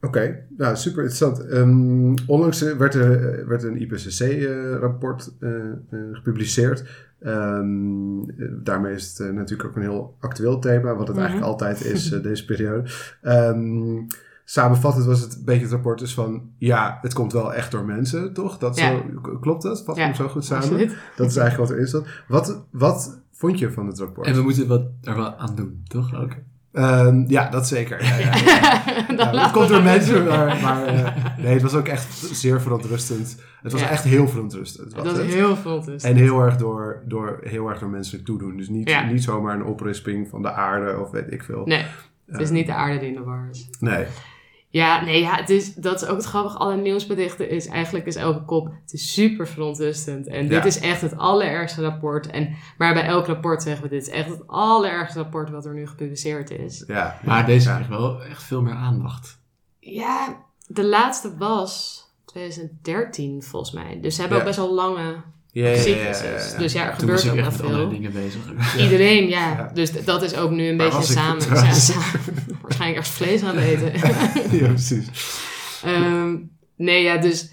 Oké, 0.00 0.18
okay. 0.18 0.44
nou 0.56 0.76
super 0.76 1.02
interessant. 1.02 1.52
Um, 1.52 2.14
onlangs 2.26 2.60
werd 2.60 2.94
er, 2.94 3.46
werd 3.48 3.62
een 3.62 3.80
IPCC-rapport 3.80 5.32
uh, 5.40 5.50
uh, 5.90 6.00
gepubliceerd. 6.12 6.84
Um, 7.20 8.26
daarmee 8.64 8.94
is 8.94 9.18
het 9.18 9.34
natuurlijk 9.34 9.68
ook 9.68 9.76
een 9.76 9.82
heel 9.82 10.16
actueel 10.20 10.58
thema, 10.58 10.94
wat 10.94 11.08
het 11.08 11.16
-hmm. 11.16 11.26
eigenlijk 11.26 11.46
altijd 11.46 11.84
is 11.84 12.08
deze 12.22 12.44
periode. 12.44 12.90
Um, 13.22 14.06
samenvattend 14.44 15.04
was 15.04 15.20
het 15.20 15.34
een 15.34 15.44
beetje 15.44 15.62
het 15.62 15.72
rapport 15.72 15.98
dus 15.98 16.14
van... 16.14 16.50
ja, 16.58 16.98
het 17.00 17.12
komt 17.12 17.32
wel 17.32 17.54
echt 17.54 17.70
door 17.70 17.84
mensen, 17.84 18.32
toch? 18.32 18.58
Dat 18.58 18.76
ja. 18.76 18.90
zo, 18.90 19.38
klopt 19.40 19.62
dat? 19.62 19.82
Vat 19.84 19.96
ja, 19.96 20.04
hem 20.04 20.14
zo 20.14 20.28
goed 20.28 20.44
samen? 20.44 20.64
absoluut. 20.64 20.96
Dat 21.16 21.30
is 21.30 21.36
eigenlijk 21.36 21.68
wat 21.68 21.78
erin 21.78 21.88
staat. 21.88 22.06
Wat, 22.28 22.64
wat 22.70 23.22
vond 23.34 23.58
je 23.58 23.70
van 23.70 23.86
het 23.86 23.98
rapport? 23.98 24.26
En 24.26 24.34
we 24.34 24.42
moeten 24.42 24.66
wat 24.66 24.86
er 25.02 25.16
wel 25.16 25.36
aan 25.36 25.54
doen, 25.54 25.82
toch 25.88 26.14
ook? 26.14 26.32
Um, 26.72 27.24
ja, 27.28 27.48
dat 27.48 27.68
zeker. 27.68 28.04
Ja, 28.04 28.16
ja, 28.16 28.36
ja. 28.36 28.82
het 29.42 29.50
komt 29.50 29.68
door 29.68 29.82
mensen, 29.82 30.24
maar, 30.24 30.60
maar 30.62 30.94
uh, 30.94 31.16
nee, 31.38 31.52
het 31.52 31.62
was 31.62 31.74
ook 31.74 31.88
echt 31.88 32.12
zeer 32.14 32.60
verontrustend. 32.60 33.42
Het 33.62 33.72
was 33.72 33.82
echt 33.82 34.04
heel 34.04 34.28
verontrustend. 34.28 34.96
Het 34.96 35.04
was 35.04 35.18
heel 35.18 35.56
verontrustend. 35.56 36.14
En 36.16 36.22
heel 36.22 36.40
erg 36.40 36.56
door, 36.56 37.02
door, 37.06 37.38
heel 37.42 37.68
erg 37.68 37.78
door 37.78 37.88
menselijk 37.88 38.24
toedoen. 38.24 38.56
Dus 38.56 38.68
niet, 38.68 38.96
niet 39.10 39.22
zomaar 39.22 39.54
een 39.54 39.64
oprisping 39.64 40.28
van 40.28 40.42
de 40.42 40.52
aarde 40.52 40.98
of 41.00 41.10
weet 41.10 41.32
ik 41.32 41.42
veel. 41.42 41.66
Nee, 41.66 41.84
het 42.26 42.40
is 42.40 42.50
niet 42.50 42.66
de 42.66 42.74
aarde 42.74 42.98
die 42.98 43.08
in 43.08 43.14
de 43.14 43.22
war 43.22 43.48
is. 43.50 43.68
Nee. 43.80 44.06
Ja, 44.74 45.04
nee, 45.04 45.20
ja, 45.20 45.34
het 45.36 45.50
is, 45.50 45.74
dat 45.74 46.02
is 46.02 46.08
ook 46.08 46.16
het 46.16 46.26
grappige. 46.26 46.56
Alle 46.58 46.76
nieuwsberichten 46.76 47.50
is 47.50 47.66
eigenlijk 47.66 48.06
is 48.06 48.16
elke 48.16 48.44
kop. 48.44 48.66
Het 48.82 48.92
is 48.92 49.12
super 49.12 49.48
verontrustend. 49.48 50.26
En 50.26 50.42
dit 50.48 50.58
Ja. 50.58 50.64
is 50.64 50.78
echt 50.78 51.00
het 51.00 51.16
allerergste 51.16 51.82
rapport. 51.82 52.26
En, 52.26 52.56
maar 52.78 52.94
bij 52.94 53.04
elk 53.04 53.26
rapport 53.26 53.62
zeggen 53.62 53.82
we: 53.82 53.88
dit 53.88 54.02
is 54.02 54.08
echt 54.08 54.28
het 54.28 54.42
allerergste 54.46 55.18
rapport 55.18 55.50
wat 55.50 55.64
er 55.66 55.74
nu 55.74 55.86
gepubliceerd 55.86 56.50
is. 56.50 56.84
Ja, 56.86 57.18
Maar 57.24 57.46
deze 57.46 57.68
ja. 57.68 57.74
krijgt 57.74 57.90
wel 57.90 58.22
echt 58.22 58.42
veel 58.42 58.62
meer 58.62 58.74
aandacht. 58.74 59.38
Ja, 59.78 60.36
de 60.66 60.84
laatste 60.84 61.36
was 61.36 62.02
2013 62.24 63.42
volgens 63.42 63.72
mij. 63.72 64.00
Dus 64.00 64.14
ze 64.14 64.20
hebben 64.20 64.38
Ja. 64.38 64.44
ook 64.44 64.50
best 64.50 64.66
wel 64.66 64.74
lange 64.74 65.14
Ja, 65.54 65.68
ja, 65.68 65.70
ja, 65.70 65.76
ja, 65.76 65.82
cycluses. 65.82 66.52
ja. 66.52 66.58
Dus 66.58 66.72
ja, 66.72 66.90
er 66.90 66.96
Toen 66.98 67.08
was 67.08 67.22
gebeurt 67.22 67.38
ik 67.38 67.46
ook 67.46 67.52
echt 67.52 67.60
wel 67.60 67.70
met 67.70 67.76
allerlei 67.78 68.00
veel. 68.02 68.12
dingen 68.12 68.12
bezig. 68.22 68.76
Iedereen, 68.84 69.28
ja. 69.28 69.48
Ja. 69.56 69.70
Dus 69.74 70.04
dat 70.04 70.22
is 70.22 70.34
ook 70.36 70.50
nu 70.50 70.68
een 70.68 70.76
beetje 70.76 71.02
samen. 71.18 71.48
waarschijnlijk 71.48 72.96
ergens 72.98 73.08
vlees 73.08 73.42
aan 73.42 73.56
het 73.56 73.64
eten. 73.82 73.92
ja, 74.60 74.66
precies. 74.68 75.06
Ehm, 75.84 76.36
nee, 76.76 77.02
ja, 77.02 77.16
dus 77.18 77.50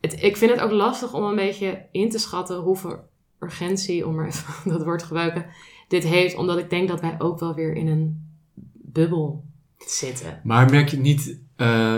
het, 0.00 0.22
ik 0.22 0.36
vind 0.36 0.50
het 0.50 0.60
ook 0.60 0.70
lastig 0.70 1.12
om 1.14 1.24
een 1.24 1.36
beetje 1.36 1.82
in 1.92 2.10
te 2.10 2.18
schatten 2.18 2.56
hoeveel 2.56 2.98
urgentie, 3.40 4.06
om 4.06 4.14
maar 4.14 4.26
even 4.26 4.70
dat 4.70 4.84
woord 4.84 4.98
te 4.98 5.06
gebruiken, 5.06 5.46
dit 5.88 6.04
heeft. 6.04 6.36
Omdat 6.36 6.58
ik 6.58 6.70
denk 6.70 6.88
dat 6.88 7.00
wij 7.00 7.14
ook 7.18 7.40
wel 7.40 7.54
weer 7.54 7.74
in 7.74 7.86
een 7.86 8.28
bubbel 8.72 9.44
zitten. 9.86 10.40
Maar 10.44 10.70
merk 10.70 10.88
je 10.88 10.98
niet 10.98 11.38
eh, 11.56 11.96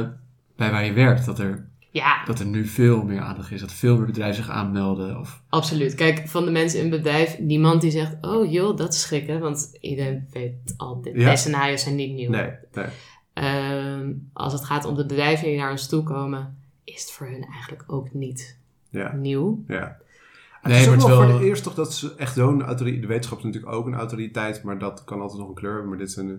bij 0.56 0.70
waar 0.70 0.84
je 0.84 0.92
werkt 0.92 1.26
dat 1.26 1.38
er, 1.38 1.68
Ja, 1.92 2.24
dat 2.24 2.38
er 2.38 2.46
nu 2.46 2.66
veel 2.66 3.02
meer 3.04 3.20
aandacht 3.20 3.50
is? 3.50 3.60
Dat 3.60 3.72
veel 3.72 3.96
meer 3.96 4.06
bedrijven 4.06 4.44
zich 4.44 4.52
aanmelden? 4.52 5.18
Of, 5.18 5.42
absoluut. 5.48 5.94
Kijk, 5.94 6.28
van 6.28 6.44
de 6.44 6.50
mensen 6.50 6.78
in 6.84 6.92
het 6.92 7.02
bedrijf, 7.02 7.38
niemand 7.38 7.80
die 7.80 7.90
zegt, 7.90 8.16
oh 8.20 8.50
joh, 8.52 8.76
dat 8.76 8.92
is 8.94 9.00
schrikken. 9.00 9.40
Want 9.40 9.76
iedereen 9.80 10.26
weet 10.32 10.74
al, 10.76 11.00
dit, 11.00 11.14
Ja. 11.16 11.30
deze 11.30 11.42
scenario's 11.42 11.82
zijn 11.82 11.94
niet 11.94 12.14
nieuw. 12.14 12.30
Nee, 12.30 12.50
nee. 12.72 12.86
Ehm, 13.32 14.12
als 14.32 14.52
het 14.52 14.64
gaat 14.64 14.84
om 14.84 14.94
de 14.94 15.06
bedrijven 15.06 15.46
die 15.48 15.58
naar 15.58 15.70
ons 15.70 15.88
toe 15.88 16.02
komen, 16.02 16.56
is 16.84 17.00
het 17.00 17.10
voor 17.10 17.26
hun 17.26 17.44
eigenlijk 17.52 17.84
ook 17.86 18.12
niet 18.12 18.56
Ja, 18.88 19.12
nieuw. 19.12 19.64
ja. 19.66 19.96
Nee, 20.62 20.72
het 20.72 20.80
is 20.82 20.86
maar 20.88 20.96
het 20.96 21.06
wel 21.06 21.16
voor 21.22 21.32
het 21.32 21.42
eerst 21.42 21.62
toch 21.62 21.74
dat 21.74 21.94
ze 21.94 22.14
echt 22.16 22.34
zo'n 22.34 22.62
autoriteit... 22.62 23.02
De 23.02 23.08
wetenschap 23.08 23.38
is 23.38 23.44
natuurlijk 23.44 23.72
ook 23.72 23.86
een 23.86 23.94
autoriteit, 23.94 24.62
maar 24.62 24.78
dat 24.78 25.04
kan 25.04 25.20
altijd 25.20 25.38
nog 25.40 25.48
een 25.48 25.54
kleur 25.54 25.70
hebben. 25.72 25.88
Maar 25.88 25.98
dit, 25.98 26.10
zijn 26.12 26.26
de, 26.26 26.32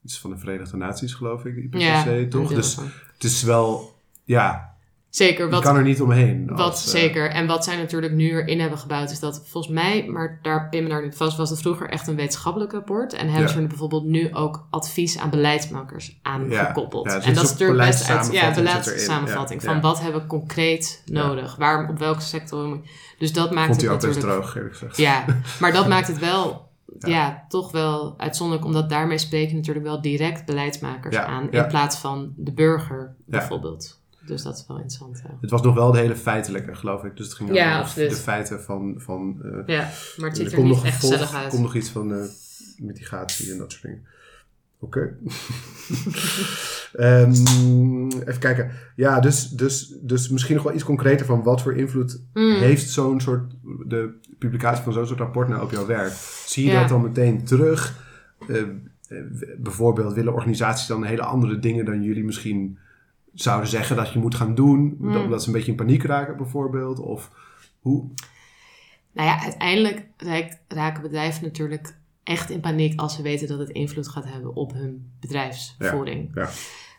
dit 0.00 0.10
is 0.10 0.18
van 0.18 0.30
de 0.30 0.38
Verenigde 0.38 0.76
Naties, 0.76 1.14
geloof 1.14 1.44
ik, 1.44 1.54
de 1.54 1.60
IPCC, 1.62 1.80
Ja, 1.80 2.28
toch? 2.28 2.48
Dus 2.54 2.76
het 3.14 3.24
is 3.24 3.42
wel... 3.42 3.92
Ja, 4.24 4.73
Zeker, 5.14 5.44
je 5.44 5.50
wat, 5.50 5.62
kan 5.62 5.76
er 5.76 5.82
niet 5.82 6.00
omheen. 6.00 6.46
Wat 6.46 6.58
als, 6.60 6.84
eh, 6.84 6.90
zeker. 7.00 7.30
En 7.30 7.46
wat 7.46 7.64
zij 7.64 7.76
natuurlijk 7.76 8.12
nu 8.12 8.30
erin 8.30 8.60
hebben 8.60 8.78
gebouwd, 8.78 9.10
is 9.10 9.20
dat 9.20 9.42
volgens 9.46 9.72
mij, 9.74 10.06
maar 10.08 10.38
daar 10.42 10.68
pin 10.68 10.82
me 10.82 10.88
daar 10.88 11.02
niet 11.02 11.14
vast, 11.16 11.36
was 11.36 11.50
het 11.50 11.60
vroeger 11.60 11.88
echt 11.90 12.06
een 12.06 12.16
wetenschappelijk 12.16 12.72
rapport. 12.72 13.12
En 13.12 13.26
hebben 13.26 13.42
Ja. 13.46 13.48
ze 13.54 13.60
er 13.60 13.66
bijvoorbeeld 13.66 14.04
nu 14.04 14.34
ook 14.34 14.66
advies 14.70 15.18
aan 15.18 15.30
beleidsmakers 15.30 16.18
aan 16.22 16.50
Ja. 16.50 16.64
gekoppeld. 16.64 17.06
Ja, 17.06 17.14
er 17.16 17.22
en 17.22 17.34
dat 17.34 17.44
is 17.44 17.50
natuurlijk 17.50 17.78
best 17.78 18.10
uit 18.10 18.32
ja, 18.32 18.54
beleidssamenvatting 18.54 19.62
van 19.62 19.80
wat 19.80 20.00
hebben 20.00 20.20
we 20.20 20.26
concreet 20.26 21.02
nodig, 21.06 21.56
waar, 21.56 21.88
op 21.88 21.98
welke 21.98 22.20
sector. 22.22 22.80
Dus 23.18 23.32
dat 23.32 23.50
maakt 23.52 23.66
Vond 23.68 23.80
het 23.80 23.90
best 23.90 24.02
natuurlijk. 24.06 24.34
droog, 24.34 24.56
eerlijk 24.56 24.74
gezegd. 24.76 24.96
Ja, 24.96 25.24
maar 25.60 25.72
dat 25.72 25.88
maakt 25.94 26.06
het 26.06 26.18
wel. 26.18 26.62
Ja. 26.98 27.08
Ja. 27.08 27.44
toch 27.48 27.72
wel 27.72 28.14
uitzonderlijk, 28.16 28.66
omdat 28.66 28.88
daarmee 28.90 29.18
spreken 29.18 29.56
natuurlijk 29.56 29.86
wel 29.86 30.00
direct 30.00 30.46
beleidsmakers 30.46 31.14
Ja, 31.16 31.24
aan, 31.24 31.48
ja. 31.50 31.62
in 31.62 31.68
plaats 31.68 31.96
van 31.96 32.32
de 32.36 32.52
burger 32.52 33.14
Ja. 33.16 33.38
bijvoorbeeld. 33.38 34.02
Dus 34.26 34.42
dat 34.42 34.56
is 34.56 34.64
wel 34.68 34.76
interessant. 34.76 35.20
Ja, 35.24 35.36
Het 35.40 35.50
was 35.50 35.62
nog 35.62 35.74
wel 35.74 35.92
de 35.92 35.98
hele 35.98 36.16
feitelijke, 36.16 36.74
geloof 36.74 37.04
ik. 37.04 37.16
Dus 37.16 37.26
het 37.26 37.34
ging 37.34 37.54
Ja, 37.54 37.70
over 37.70 37.82
absoluut. 37.82 38.10
de 38.10 38.16
feiten 38.16 38.62
van... 38.62 38.94
van 38.96 39.36
eh, 39.42 39.50
ja 39.66 39.90
maar 40.16 40.28
het 40.28 40.36
ziet 40.36 40.46
er 40.46 40.52
er 40.52 40.58
komt 40.58 40.66
niet 40.68 40.76
nog 40.76 40.84
echt 40.84 40.94
gevolg- 40.94 41.12
gezellig 41.12 41.34
uit. 41.34 41.44
Er 41.44 41.50
komt 41.50 41.62
nog 41.62 41.74
iets 41.74 41.88
van 41.88 42.12
eh, 42.14 42.24
mitigatie 42.78 43.52
en 43.52 43.58
dat 43.58 43.70
soort 43.72 43.82
dingen. 43.82 44.02
Oké. 44.78 45.16
Ehm, 46.92 47.30
even 48.08 48.38
kijken. 48.38 48.70
Ja, 48.96 49.20
dus, 49.20 49.48
dus, 49.48 49.94
dus 50.00 50.28
misschien 50.28 50.54
nog 50.54 50.64
wel 50.64 50.74
iets 50.74 50.84
concreter 50.84 51.26
van 51.26 51.42
wat 51.42 51.62
voor 51.62 51.76
invloed 51.76 52.20
Mm. 52.34 52.54
heeft 52.58 52.90
zo'n 52.90 53.20
soort, 53.20 53.52
de 53.86 54.18
publicatie 54.38 54.84
van 54.84 54.92
zo'n 54.92 55.06
soort 55.06 55.18
rapport 55.18 55.48
nou 55.48 55.62
op 55.62 55.70
jouw 55.70 55.86
werk? 55.86 56.12
Zie 56.46 56.64
je 56.66 56.70
Ja. 56.72 56.80
dat 56.80 56.88
dan 56.88 57.02
meteen 57.02 57.44
terug? 57.44 58.02
Eh, 58.48 58.62
bijvoorbeeld 59.58 60.14
willen 60.14 60.32
organisaties 60.32 60.86
dan 60.86 61.04
hele 61.04 61.22
andere 61.22 61.58
dingen 61.58 61.84
dan 61.84 62.02
jullie 62.02 62.24
misschien 62.24 62.78
zouden 63.34 63.68
zeggen 63.68 63.96
dat 63.96 64.12
je 64.12 64.18
moet 64.18 64.34
gaan 64.34 64.54
doen, 64.54 64.96
Mm. 64.98 65.16
omdat 65.16 65.42
ze 65.42 65.48
een 65.48 65.54
beetje 65.54 65.70
in 65.70 65.76
paniek 65.76 66.02
raken 66.02 66.36
bijvoorbeeld? 66.36 66.98
Of 66.98 67.30
hoe? 67.80 68.08
Nou 69.12 69.28
ja, 69.28 69.42
uiteindelijk 69.42 70.06
raken 70.68 71.02
bedrijven 71.02 71.44
natuurlijk 71.44 71.96
echt 72.22 72.50
in 72.50 72.60
paniek 72.60 73.00
als 73.00 73.14
ze 73.14 73.22
weten 73.22 73.48
dat 73.48 73.58
het 73.58 73.68
invloed 73.68 74.08
gaat 74.08 74.24
hebben 74.24 74.54
op 74.54 74.72
hun 74.72 75.10
bedrijfsvoering. 75.20 76.30
Ja, 76.34 76.42
ja. 76.42 76.48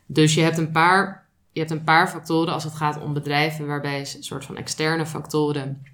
Dus 0.06 0.34
je 0.34 0.42
hebt, 0.42 0.58
een 0.58 0.72
paar, 0.72 1.26
je 1.52 1.60
hebt 1.60 1.72
een 1.72 1.84
paar 1.84 2.08
factoren 2.08 2.54
als 2.54 2.64
het 2.64 2.74
gaat 2.74 3.02
om 3.02 3.14
bedrijven, 3.14 3.68
waarbij 3.68 4.00
een 4.00 4.24
soort 4.24 4.46
van 4.46 4.58
externe 4.58 5.06
factoren, 5.06 5.86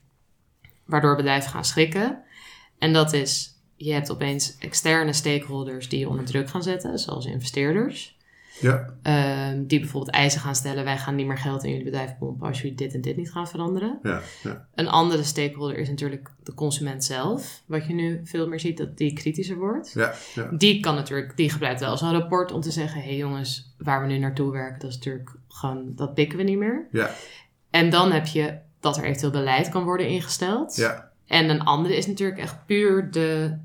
waardoor 0.85 1.15
bedrijven 1.15 1.49
gaan 1.49 1.65
schrikken. 1.65 2.23
En 2.77 2.93
dat 2.93 3.13
is, 3.13 3.55
je 3.75 3.93
hebt 3.93 4.11
opeens 4.11 4.57
externe 4.57 5.13
stakeholders 5.13 5.89
die 5.89 5.99
je 5.99 6.09
onder 6.09 6.25
druk 6.25 6.49
gaan 6.49 6.63
zetten, 6.63 6.99
zoals 6.99 7.25
investeerders. 7.25 8.17
Ja. 8.59 8.93
Ehm, 9.01 9.65
die 9.65 9.79
bijvoorbeeld 9.79 10.15
eisen 10.15 10.41
gaan 10.41 10.55
stellen: 10.55 10.83
wij 10.83 10.97
gaan 10.97 11.15
niet 11.15 11.27
meer 11.27 11.37
geld 11.37 11.63
in 11.63 11.69
jullie 11.69 11.85
bedrijf 11.85 12.17
pompen 12.17 12.47
als 12.47 12.61
jullie 12.61 12.77
dit 12.77 12.93
en 12.93 13.01
dit 13.01 13.17
niet 13.17 13.31
gaan 13.31 13.47
veranderen. 13.47 13.99
Ja, 14.03 14.21
ja. 14.43 14.67
Een 14.75 14.87
andere 14.87 15.23
stakeholder 15.23 15.77
is 15.77 15.89
natuurlijk 15.89 16.31
de 16.43 16.53
consument 16.53 17.03
zelf. 17.03 17.63
Wat 17.65 17.87
je 17.87 17.93
nu 17.93 18.21
veel 18.23 18.47
meer 18.47 18.59
ziet, 18.59 18.77
dat 18.77 18.97
die 18.97 19.13
kritischer 19.13 19.57
wordt. 19.57 19.91
Ja, 19.93 20.13
ja. 20.35 20.49
Die 20.51 20.79
kan 20.79 20.95
natuurlijk, 20.95 21.37
die 21.37 21.49
gebruikt 21.49 21.79
wel 21.79 21.97
zo'n 21.97 22.11
rapport 22.11 22.51
om 22.51 22.61
te 22.61 22.71
zeggen: 22.71 23.01
hé 23.01 23.07
hey 23.07 23.17
jongens, 23.17 23.73
waar 23.77 24.01
we 24.01 24.07
nu 24.07 24.17
naartoe 24.17 24.51
werken, 24.51 24.79
dat 24.79 24.89
is 24.89 24.95
natuurlijk 24.95 25.35
gewoon, 25.47 25.91
dat 25.95 26.13
pikken 26.13 26.37
we 26.37 26.43
niet 26.43 26.57
meer. 26.57 26.87
Ja. 26.91 27.09
En 27.69 27.89
dan 27.89 28.11
heb 28.11 28.25
je 28.25 28.57
dat 28.79 28.97
er 28.97 29.03
eventueel 29.03 29.31
beleid 29.31 29.69
kan 29.69 29.83
worden 29.83 30.07
ingesteld. 30.07 30.75
Ja. 30.75 31.11
En 31.25 31.49
een 31.49 31.61
andere 31.61 31.95
is 31.95 32.07
natuurlijk 32.07 32.39
echt 32.39 32.65
puur 32.65 33.11
de, 33.11 33.57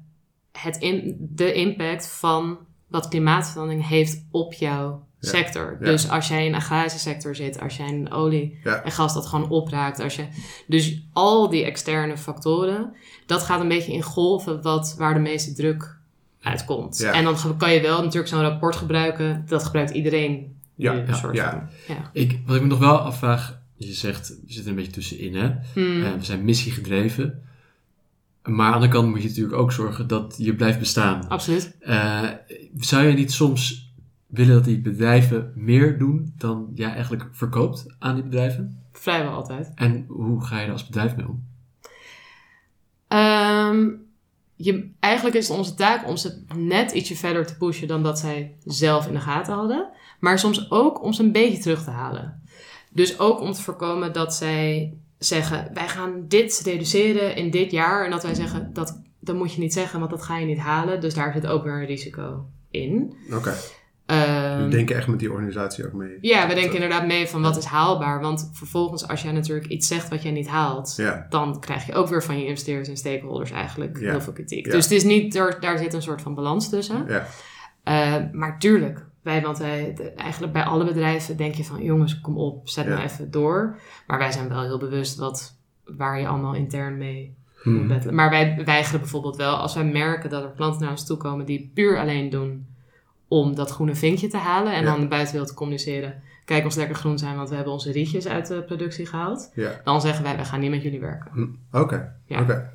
het 0.52 0.76
in, 0.76 1.16
de 1.18 1.52
impact 1.52 2.08
van 2.08 2.58
wat 2.88 3.08
klimaatverandering 3.08 3.88
heeft 3.88 4.24
op 4.30 4.52
jouw 4.52 5.04
Ja. 5.20 5.28
sector. 5.28 5.76
Ja. 5.80 5.86
Dus 5.86 6.08
als 6.10 6.28
jij 6.28 6.46
in 6.46 6.52
een 6.52 6.58
agrarische 6.58 6.98
sector 6.98 7.34
zit, 7.36 7.60
als 7.60 7.76
jij 7.76 7.86
in 7.86 8.10
olie 8.12 8.58
Ja. 8.64 8.82
en 8.82 8.92
gas 8.92 9.14
dat 9.14 9.26
gewoon 9.26 9.48
opraakt. 9.50 10.00
Als 10.00 10.16
je, 10.16 10.26
dus 10.66 11.02
al 11.12 11.48
die 11.50 11.64
externe 11.64 12.16
factoren, 12.18 12.92
dat 13.26 13.42
gaat 13.42 13.60
een 13.60 13.68
beetje 13.68 13.92
in 13.92 14.02
golven 14.02 14.62
wat, 14.62 14.94
waar 14.98 15.14
de 15.14 15.20
meeste 15.20 15.52
druk 15.52 15.96
uitkomt. 16.40 16.98
Ja. 16.98 17.12
En 17.12 17.24
dan 17.24 17.56
kan 17.56 17.72
je 17.72 17.80
wel 17.80 18.02
natuurlijk 18.02 18.28
zo'n 18.28 18.40
rapport 18.40 18.76
gebruiken. 18.76 19.44
Dat 19.48 19.64
gebruikt 19.64 19.90
iedereen. 19.90 20.54
Ja, 20.74 20.94
een 20.94 21.14
soort 21.14 21.36
ja. 21.36 21.50
van. 21.50 21.96
Ja. 21.96 22.10
Ik, 22.12 22.38
wat 22.46 22.56
ik 22.56 22.62
me 22.62 22.68
nog 22.68 22.78
wel 22.78 22.98
afvraag, 22.98 23.58
je 23.76 23.92
zegt, 23.92 24.28
we 24.28 24.34
zitten 24.46 24.62
er 24.62 24.68
een 24.68 24.74
beetje 24.74 24.92
tussenin, 24.92 25.34
hè? 25.34 25.50
Hmm. 25.72 26.04
Eh, 26.04 26.12
we 26.12 26.24
zijn 26.24 26.44
missiegedreven. 26.44 27.40
Maar 28.42 28.64
aan 28.64 28.70
de 28.70 28.74
andere 28.74 28.92
kant 28.92 29.08
moet 29.08 29.22
je 29.22 29.28
natuurlijk 29.28 29.56
ook 29.56 29.72
zorgen 29.72 30.06
dat 30.06 30.34
je 30.38 30.54
blijft 30.54 30.78
bestaan. 30.78 31.28
Absoluut. 31.28 31.76
Eh, 31.80 32.22
zou 32.78 33.06
je 33.06 33.12
niet 33.12 33.32
soms 33.32 33.94
willen 34.26 34.54
dat 34.54 34.64
die 34.64 34.80
bedrijven 34.80 35.52
meer 35.54 35.98
doen 35.98 36.34
dan 36.36 36.70
jij 36.74 36.90
eigenlijk 36.90 37.28
verkoopt 37.32 37.86
aan 37.98 38.14
die 38.14 38.24
bedrijven? 38.24 38.82
Vrijwel 38.92 39.32
altijd. 39.32 39.72
En 39.74 40.04
hoe 40.08 40.44
ga 40.44 40.60
je 40.60 40.66
er 40.66 40.72
als 40.72 40.86
bedrijf 40.86 41.16
mee 41.16 41.28
om? 41.28 41.44
Ehm, 43.08 43.88
je, 44.56 44.90
eigenlijk 45.00 45.36
is 45.36 45.48
het 45.48 45.58
onze 45.58 45.74
taak 45.74 46.08
om 46.08 46.16
ze 46.16 46.42
net 46.54 46.92
ietsje 46.92 47.16
verder 47.16 47.46
te 47.46 47.56
pushen 47.56 47.88
dan 47.88 48.02
dat 48.02 48.18
zij 48.18 48.56
zelf 48.64 49.06
in 49.06 49.14
de 49.14 49.20
gaten 49.20 49.54
hadden. 49.54 49.88
Maar 50.20 50.38
soms 50.38 50.70
ook 50.70 51.02
om 51.02 51.12
ze 51.12 51.22
een 51.22 51.32
beetje 51.32 51.62
terug 51.62 51.84
te 51.84 51.90
halen. 51.90 52.42
Dus 52.92 53.18
ook 53.18 53.40
om 53.40 53.52
te 53.52 53.62
voorkomen 53.62 54.12
dat 54.12 54.34
zij 54.34 54.96
zeggen: 55.18 55.70
wij 55.74 55.88
gaan 55.88 56.24
dit 56.28 56.60
reduceren 56.64 57.36
in 57.36 57.50
dit 57.50 57.70
jaar. 57.70 58.04
En 58.04 58.10
dat 58.10 58.22
wij 58.22 58.34
zeggen: 58.34 58.72
dat, 58.72 59.02
dat 59.26 59.36
moet 59.36 59.54
je 59.54 59.60
niet 59.60 59.72
zeggen, 59.72 59.98
want 59.98 60.10
dat 60.10 60.22
ga 60.22 60.38
je 60.38 60.46
niet 60.46 60.58
halen. 60.58 61.00
Dus 61.00 61.14
daar 61.14 61.32
zit 61.32 61.46
ook 61.46 61.64
weer 61.64 61.72
een 61.72 61.86
risico 61.86 62.46
in. 62.70 63.14
Oké. 63.32 63.54
Ehm, 64.06 64.54
Jullie 64.56 64.68
denken 64.70 64.96
echt 64.96 65.06
met 65.06 65.18
die 65.18 65.32
organisatie 65.32 65.86
ook 65.86 65.92
mee. 65.92 66.18
ja, 66.20 66.48
we 66.48 66.54
denken 66.54 66.74
inderdaad 66.74 67.06
mee 67.06 67.26
van 67.28 67.42
wat 67.42 67.56
is 67.56 67.64
haalbaar. 67.64 68.20
Want 68.20 68.50
vervolgens, 68.52 69.08
als 69.08 69.22
jij 69.22 69.32
natuurlijk 69.32 69.66
iets 69.66 69.88
zegt 69.88 70.08
wat 70.08 70.22
jij 70.22 70.32
niet 70.32 70.48
haalt, 70.48 70.94
Ja. 70.96 71.26
dan 71.28 71.60
krijg 71.60 71.86
je 71.86 71.94
ook 71.94 72.08
weer 72.08 72.22
van 72.22 72.38
je 72.38 72.46
investeerders 72.46 72.88
en 72.88 72.96
stakeholders 72.96 73.50
eigenlijk 73.50 74.00
Ja. 74.00 74.10
heel 74.10 74.20
veel 74.20 74.32
kritiek. 74.32 74.66
Ja. 74.66 74.72
Dus 74.72 74.84
het 74.84 74.92
is 74.92 75.04
niet, 75.04 75.34
er, 75.36 75.56
daar 75.60 75.78
zit 75.78 75.94
een 75.94 76.02
soort 76.02 76.22
van 76.22 76.34
balans 76.34 76.68
tussen. 76.70 77.04
Ja. 77.08 77.26
Eh, 77.82 78.14
maar 78.32 78.58
tuurlijk, 78.58 79.04
wij, 79.22 79.42
want 79.42 79.58
wij, 79.58 79.92
de- 79.94 80.10
eigenlijk 80.10 80.52
bij 80.52 80.62
alle 80.64 80.84
bedrijven 80.84 81.36
denk 81.36 81.54
je 81.54 81.64
van 81.64 81.82
jongens, 81.82 82.20
kom 82.20 82.36
op, 82.38 82.68
zet 82.68 82.86
nou 82.88 83.00
even 83.02 83.30
door. 83.30 83.78
Maar 84.06 84.18
wij 84.18 84.32
zijn 84.32 84.48
wel 84.48 84.62
heel 84.62 84.78
bewust 84.78 85.16
wat, 85.16 85.56
waar 85.84 86.20
je 86.20 86.26
allemaal 86.28 86.54
intern 86.54 86.98
mee 86.98 87.36
Hmm. 87.74 88.14
Maar 88.14 88.30
wij 88.30 88.62
weigeren 88.64 89.00
bijvoorbeeld 89.00 89.36
wel, 89.36 89.56
als 89.56 89.74
wij 89.74 89.84
merken 89.84 90.30
dat 90.30 90.42
er 90.42 90.52
klanten 90.56 90.80
naar 90.80 90.90
ons 90.90 91.06
toe 91.06 91.16
komen 91.16 91.46
die 91.46 91.70
puur 91.74 91.98
alleen 91.98 92.30
doen 92.30 92.66
om 93.28 93.54
dat 93.54 93.70
groene 93.70 93.94
vinkje 93.94 94.28
te 94.28 94.36
halen 94.36 94.72
en 94.74 94.82
Ja. 94.84 94.90
dan 94.90 95.00
de 95.00 95.06
buitenwereld 95.08 95.48
te 95.50 95.56
communiceren. 95.56 96.14
Kijk 96.44 96.64
ons 96.64 96.74
lekker 96.76 96.96
groen 96.96 97.18
zijn, 97.18 97.36
want 97.36 97.48
we 97.48 97.54
hebben 97.54 97.72
onze 97.72 97.92
rietjes 97.92 98.26
uit 98.28 98.46
de 98.46 98.62
productie 98.62 99.06
gehaald. 99.06 99.50
Ja. 99.54 99.80
Dan 99.84 100.00
zeggen 100.00 100.24
wij, 100.24 100.36
we 100.36 100.44
gaan 100.44 100.60
niet 100.60 100.70
met 100.70 100.82
jullie 100.82 101.00
werken. 101.00 101.30
Hm. 101.32 101.78
Oké. 101.78 102.12
Ja. 102.26 102.40
Oké. 102.40 102.70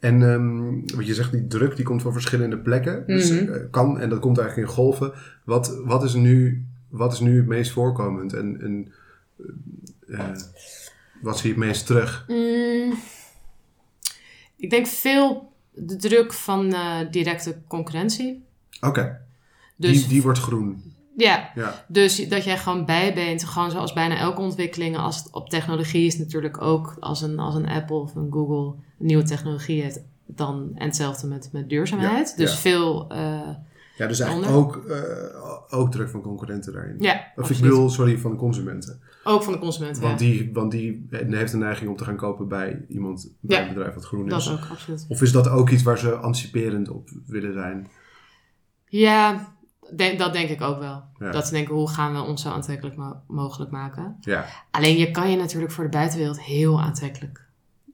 En 0.00 0.22
ehm, 0.32 0.96
wat 0.96 1.06
je 1.06 1.14
zegt, 1.14 1.32
die 1.32 1.46
druk 1.46 1.76
die 1.76 1.84
komt 1.84 2.02
van 2.02 2.12
verschillende 2.12 2.58
plekken. 2.58 3.06
Dus 3.06 3.30
Mhm. 3.30 3.52
eh, 3.52 3.60
kan, 3.70 4.00
en 4.00 4.08
dat 4.08 4.18
komt 4.18 4.38
eigenlijk 4.38 4.68
in 4.68 4.74
golven. 4.74 5.12
Wat, 5.44 5.80
wat, 5.84 6.02
is, 6.04 6.14
nu, 6.14 6.64
wat 6.88 7.12
is 7.12 7.20
nu 7.20 7.36
het 7.36 7.46
meest 7.46 7.70
voorkomend? 7.72 8.32
En, 8.32 8.60
en 8.60 8.92
eh, 10.08 10.28
wat 11.22 11.38
zie 11.38 11.48
je 11.54 11.56
het 11.60 11.64
meest 11.66 11.86
terug? 11.86 12.24
Mm, 12.28 12.94
ik 14.60 14.70
denk 14.70 14.86
veel 14.86 15.52
de 15.70 15.96
druk 15.96 16.32
van 16.32 16.72
eh, 16.72 16.96
directe 17.10 17.56
concurrentie. 17.68 18.44
Oké, 18.80 19.20
Dus 19.76 19.98
die, 19.98 20.08
die 20.08 20.22
wordt 20.22 20.38
groen. 20.38 20.94
ja, 21.16 21.50
Ja, 21.54 21.84
dus 21.88 22.28
dat 22.28 22.44
jij 22.44 22.58
gewoon 22.58 22.84
bij 22.84 23.14
bent, 23.14 23.44
gewoon 23.44 23.70
zoals 23.70 23.92
bijna 23.92 24.16
elke 24.16 24.40
ontwikkeling, 24.40 24.96
als 24.96 25.16
het 25.16 25.32
op 25.32 25.48
technologie 25.48 26.06
is 26.06 26.18
natuurlijk 26.18 26.62
ook 26.62 26.96
als 27.00 27.22
een, 27.22 27.38
als 27.38 27.54
een 27.54 27.68
Apple 27.68 27.96
of 27.96 28.14
een 28.14 28.32
Google 28.32 28.74
een 28.98 29.06
nieuwe 29.06 29.22
technologie 29.22 29.82
heeft, 29.82 30.00
dan 30.26 30.70
en 30.74 30.86
hetzelfde 30.86 31.26
met, 31.26 31.48
met 31.52 31.68
duurzaamheid. 31.68 32.28
Ja, 32.30 32.36
dus 32.36 32.52
ja. 32.52 32.58
veel, 32.58 33.08
eh, 33.08 33.48
ja 33.96 34.06
dus 34.06 34.20
eigenlijk 34.20 34.52
ook, 34.52 34.76
eh, 34.76 35.78
ook 35.78 35.90
druk 35.90 36.08
van 36.08 36.20
concurrenten 36.20 36.72
daarin. 36.72 36.96
ja, 36.98 37.32
Of 37.36 37.50
ik 37.50 37.60
bedoel, 37.60 37.90
sorry, 37.90 38.18
van 38.18 38.36
consumenten. 38.36 39.00
Ook 39.24 39.42
van 39.42 39.52
de 39.52 39.58
consument. 39.58 39.98
Want, 39.98 40.20
ja. 40.20 40.26
die, 40.26 40.50
want 40.52 40.70
die 40.70 41.06
heeft 41.10 41.52
een 41.52 41.58
neiging 41.58 41.90
om 41.90 41.96
te 41.96 42.04
gaan 42.04 42.16
kopen 42.16 42.48
bij 42.48 42.84
iemand, 42.88 43.34
bij 43.40 43.58
Ja. 43.60 43.68
een 43.68 43.74
bedrijf 43.74 43.94
wat 43.94 44.04
groen 44.04 44.28
Dat 44.28 44.40
is. 44.40 44.50
ook, 44.50 44.66
absoluut. 44.70 45.04
Of 45.08 45.22
is 45.22 45.32
dat 45.32 45.48
ook 45.48 45.70
iets 45.70 45.82
waar 45.82 45.98
ze 45.98 46.14
anticiperend 46.14 46.88
op 46.88 47.08
willen 47.26 47.52
zijn? 47.52 47.88
Ja, 48.86 49.48
dat 50.16 50.32
denk 50.32 50.48
ik 50.48 50.60
ook 50.60 50.78
wel. 50.78 51.02
Ja. 51.18 51.30
Dat 51.30 51.46
ze 51.46 51.52
denken, 51.52 51.74
hoe 51.74 51.88
gaan 51.90 52.12
we 52.12 52.20
ons 52.20 52.42
zo 52.42 52.48
aantrekkelijk 52.50 52.96
mo- 52.96 53.20
mogelijk 53.26 53.70
maken? 53.70 54.16
Ja, 54.20 54.44
Alleen 54.70 54.96
je 54.96 55.10
kan 55.10 55.30
je 55.30 55.36
natuurlijk 55.36 55.72
voor 55.72 55.84
de 55.84 55.90
buitenwereld 55.90 56.40
heel 56.42 56.80
aantrekkelijk 56.80 57.44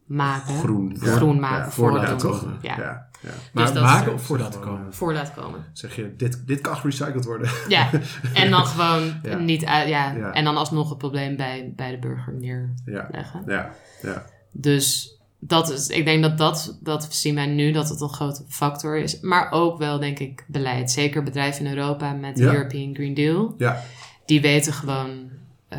maken. 0.06 0.54
groen. 0.54 0.96
Groen 0.98 1.40
maken 1.40 1.72
voor 1.72 1.90
dat 1.92 2.18
toch? 2.18 2.46
Ja. 2.62 3.05
Ja. 3.26 3.32
Ja, 3.32 3.38
Maar 3.52 3.72
dat 3.74 3.82
maken 3.82 4.12
of 4.12 4.22
voor 4.22 4.38
dat 4.38 4.52
te 4.52 4.58
Gewoon, 4.58 4.76
komen? 4.76 4.94
Voor 4.94 5.12
laten 5.12 5.34
komen. 5.42 5.64
Zeg 5.72 5.96
je, 5.96 6.14
dit, 6.16 6.42
dit 6.46 6.60
kan 6.60 6.76
gerecycled 6.76 7.24
worden. 7.24 7.50
Ja, 7.68 7.90
en 8.34 8.50
dan 8.50 8.66
gewoon 8.66 9.12
Ja. 9.22 9.36
niet 9.38 9.64
uit, 9.64 9.88
ja, 9.88 10.12
Ja. 10.12 10.32
en 10.32 10.44
dan 10.44 10.56
alsnog 10.56 10.88
het 10.88 10.98
probleem 10.98 11.36
bij, 11.36 11.72
bij 11.76 11.90
de 11.90 11.98
burger 11.98 12.34
Ja, 12.40 12.66
neerleggen. 12.84 13.42
ja, 13.46 13.70
ja. 14.02 14.24
Dus 14.52 15.10
dat 15.38 15.70
is, 15.70 15.88
ik 15.88 16.04
denk 16.04 16.22
dat 16.22 16.38
dat, 16.38 16.78
dat 16.82 17.06
zien 17.14 17.34
wij 17.34 17.46
nu 17.46 17.72
dat 17.72 17.88
het 17.88 18.00
een 18.00 18.08
grote 18.12 18.42
factor 18.48 18.96
is. 18.98 19.20
Maar 19.20 19.50
ook 19.50 19.78
wel, 19.78 19.98
denk 19.98 20.18
ik, 20.18 20.44
beleid. 20.48 20.90
Zeker 20.90 21.22
bedrijven 21.22 21.64
in 21.66 21.76
Europa 21.76 22.12
met 22.12 22.36
de 22.36 22.42
Ja. 22.42 22.52
European 22.52 22.94
Green 22.94 23.14
Deal. 23.14 23.54
Ja, 23.58 23.82
Die 24.24 24.40
weten 24.40 24.72
gewoon 24.72 25.28
eh, 25.68 25.78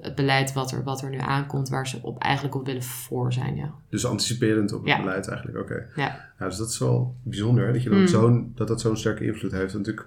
het 0.00 0.14
beleid 0.14 0.52
wat 0.52 0.70
er, 0.72 0.82
wat 0.82 1.02
er 1.02 1.10
nu 1.10 1.18
aankomt, 1.18 1.68
waar 1.68 1.88
ze 1.88 1.98
op, 2.02 2.18
eigenlijk 2.22 2.54
op 2.54 2.66
willen 2.66 2.82
voor 2.82 3.32
zijn. 3.32 3.56
Ja. 3.56 3.74
dus 3.88 4.04
anticiperend 4.06 4.72
op 4.72 4.78
het 4.80 4.88
Ja. 4.88 4.98
beleid 5.00 5.28
eigenlijk. 5.28 5.58
Oké. 5.58 5.86
Ja. 5.96 6.30
Ja, 6.38 6.46
dus 6.46 6.56
dat 6.56 6.68
is 6.68 6.78
wel 6.78 7.14
bijzonder 7.22 7.66
hè, 7.66 7.72
dat, 7.72 7.82
je 7.82 7.88
dat, 7.90 7.98
Mm. 7.98 8.06
zo'n, 8.06 8.52
dat 8.54 8.68
dat 8.68 8.80
zo'n 8.80 8.96
sterke 8.96 9.24
invloed 9.24 9.52
heeft. 9.52 9.74
natuurlijk, 9.74 10.06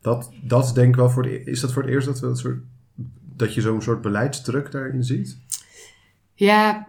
dat, 0.00 0.30
dat 0.42 0.74
denk 0.74 0.88
ik 0.88 0.94
wel 0.96 1.10
voor 1.10 1.22
de, 1.22 1.44
is 1.44 1.60
dat 1.60 1.72
voor 1.72 1.82
het 1.82 1.90
eerst 1.90 2.06
dat, 2.06 2.20
we 2.20 2.26
dat, 2.26 2.38
soort, 2.38 2.58
dat 3.36 3.54
je 3.54 3.60
zo'n 3.60 3.82
soort 3.82 4.00
beleidsdruk 4.00 4.70
daarin 4.70 5.04
ziet? 5.04 5.38
Ja, 6.34 6.88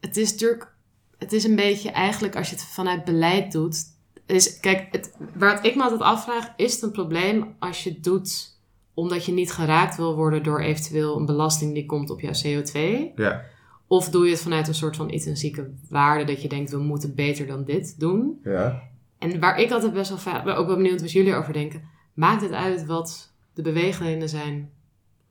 het 0.00 0.16
is 0.16 0.30
natuurlijk, 0.30 0.72
het 1.18 1.32
is 1.32 1.44
een 1.44 1.56
beetje 1.56 1.90
eigenlijk 1.90 2.36
als 2.36 2.50
je 2.50 2.54
het 2.56 2.64
vanuit 2.64 3.04
beleid 3.04 3.52
doet. 3.52 3.82
Is, 4.26 4.60
kijk, 4.60 4.88
het, 4.90 5.12
waar 5.34 5.64
ik 5.64 5.74
me 5.76 5.82
altijd 5.82 6.00
afvraag, 6.00 6.52
is 6.56 6.72
het 6.74 6.82
een 6.82 6.90
probleem 6.90 7.54
als 7.58 7.84
je 7.84 7.90
het 7.90 8.04
doet 8.04 8.58
omdat 9.00 9.24
je 9.24 9.32
niet 9.32 9.52
geraakt 9.52 9.96
wil 9.96 10.14
worden 10.14 10.42
door 10.42 10.60
eventueel 10.60 11.16
een 11.18 11.26
belasting 11.26 11.74
die 11.74 11.86
komt 11.86 12.10
op 12.10 12.20
jouw 12.20 12.32
CO2? 12.32 12.78
Ja, 13.14 13.44
Of 13.86 14.08
doe 14.08 14.24
je 14.24 14.30
het 14.30 14.40
vanuit 14.40 14.68
een 14.68 14.74
soort 14.74 14.96
van 14.96 15.10
intrinsieke 15.10 15.70
waarde 15.88 16.24
dat 16.24 16.42
je 16.42 16.48
denkt, 16.48 16.70
we 16.70 16.78
moeten 16.78 17.14
beter 17.14 17.46
dan 17.46 17.64
dit 17.64 18.00
doen? 18.00 18.40
ja. 18.44 18.88
En 19.18 19.40
waar 19.40 19.58
ik 19.60 19.70
altijd 19.70 19.92
best 19.92 20.08
wel 20.08 20.18
vaak, 20.18 20.46
ook 20.46 20.66
wel 20.66 20.76
benieuwd 20.76 21.00
wat 21.00 21.12
jullie 21.12 21.34
over 21.34 21.52
denken. 21.52 21.82
Maakt 22.14 22.42
het 22.42 22.52
uit 22.52 22.86
wat 22.86 23.32
de 23.54 23.62
beweegredenen 23.62 24.28
zijn 24.28 24.70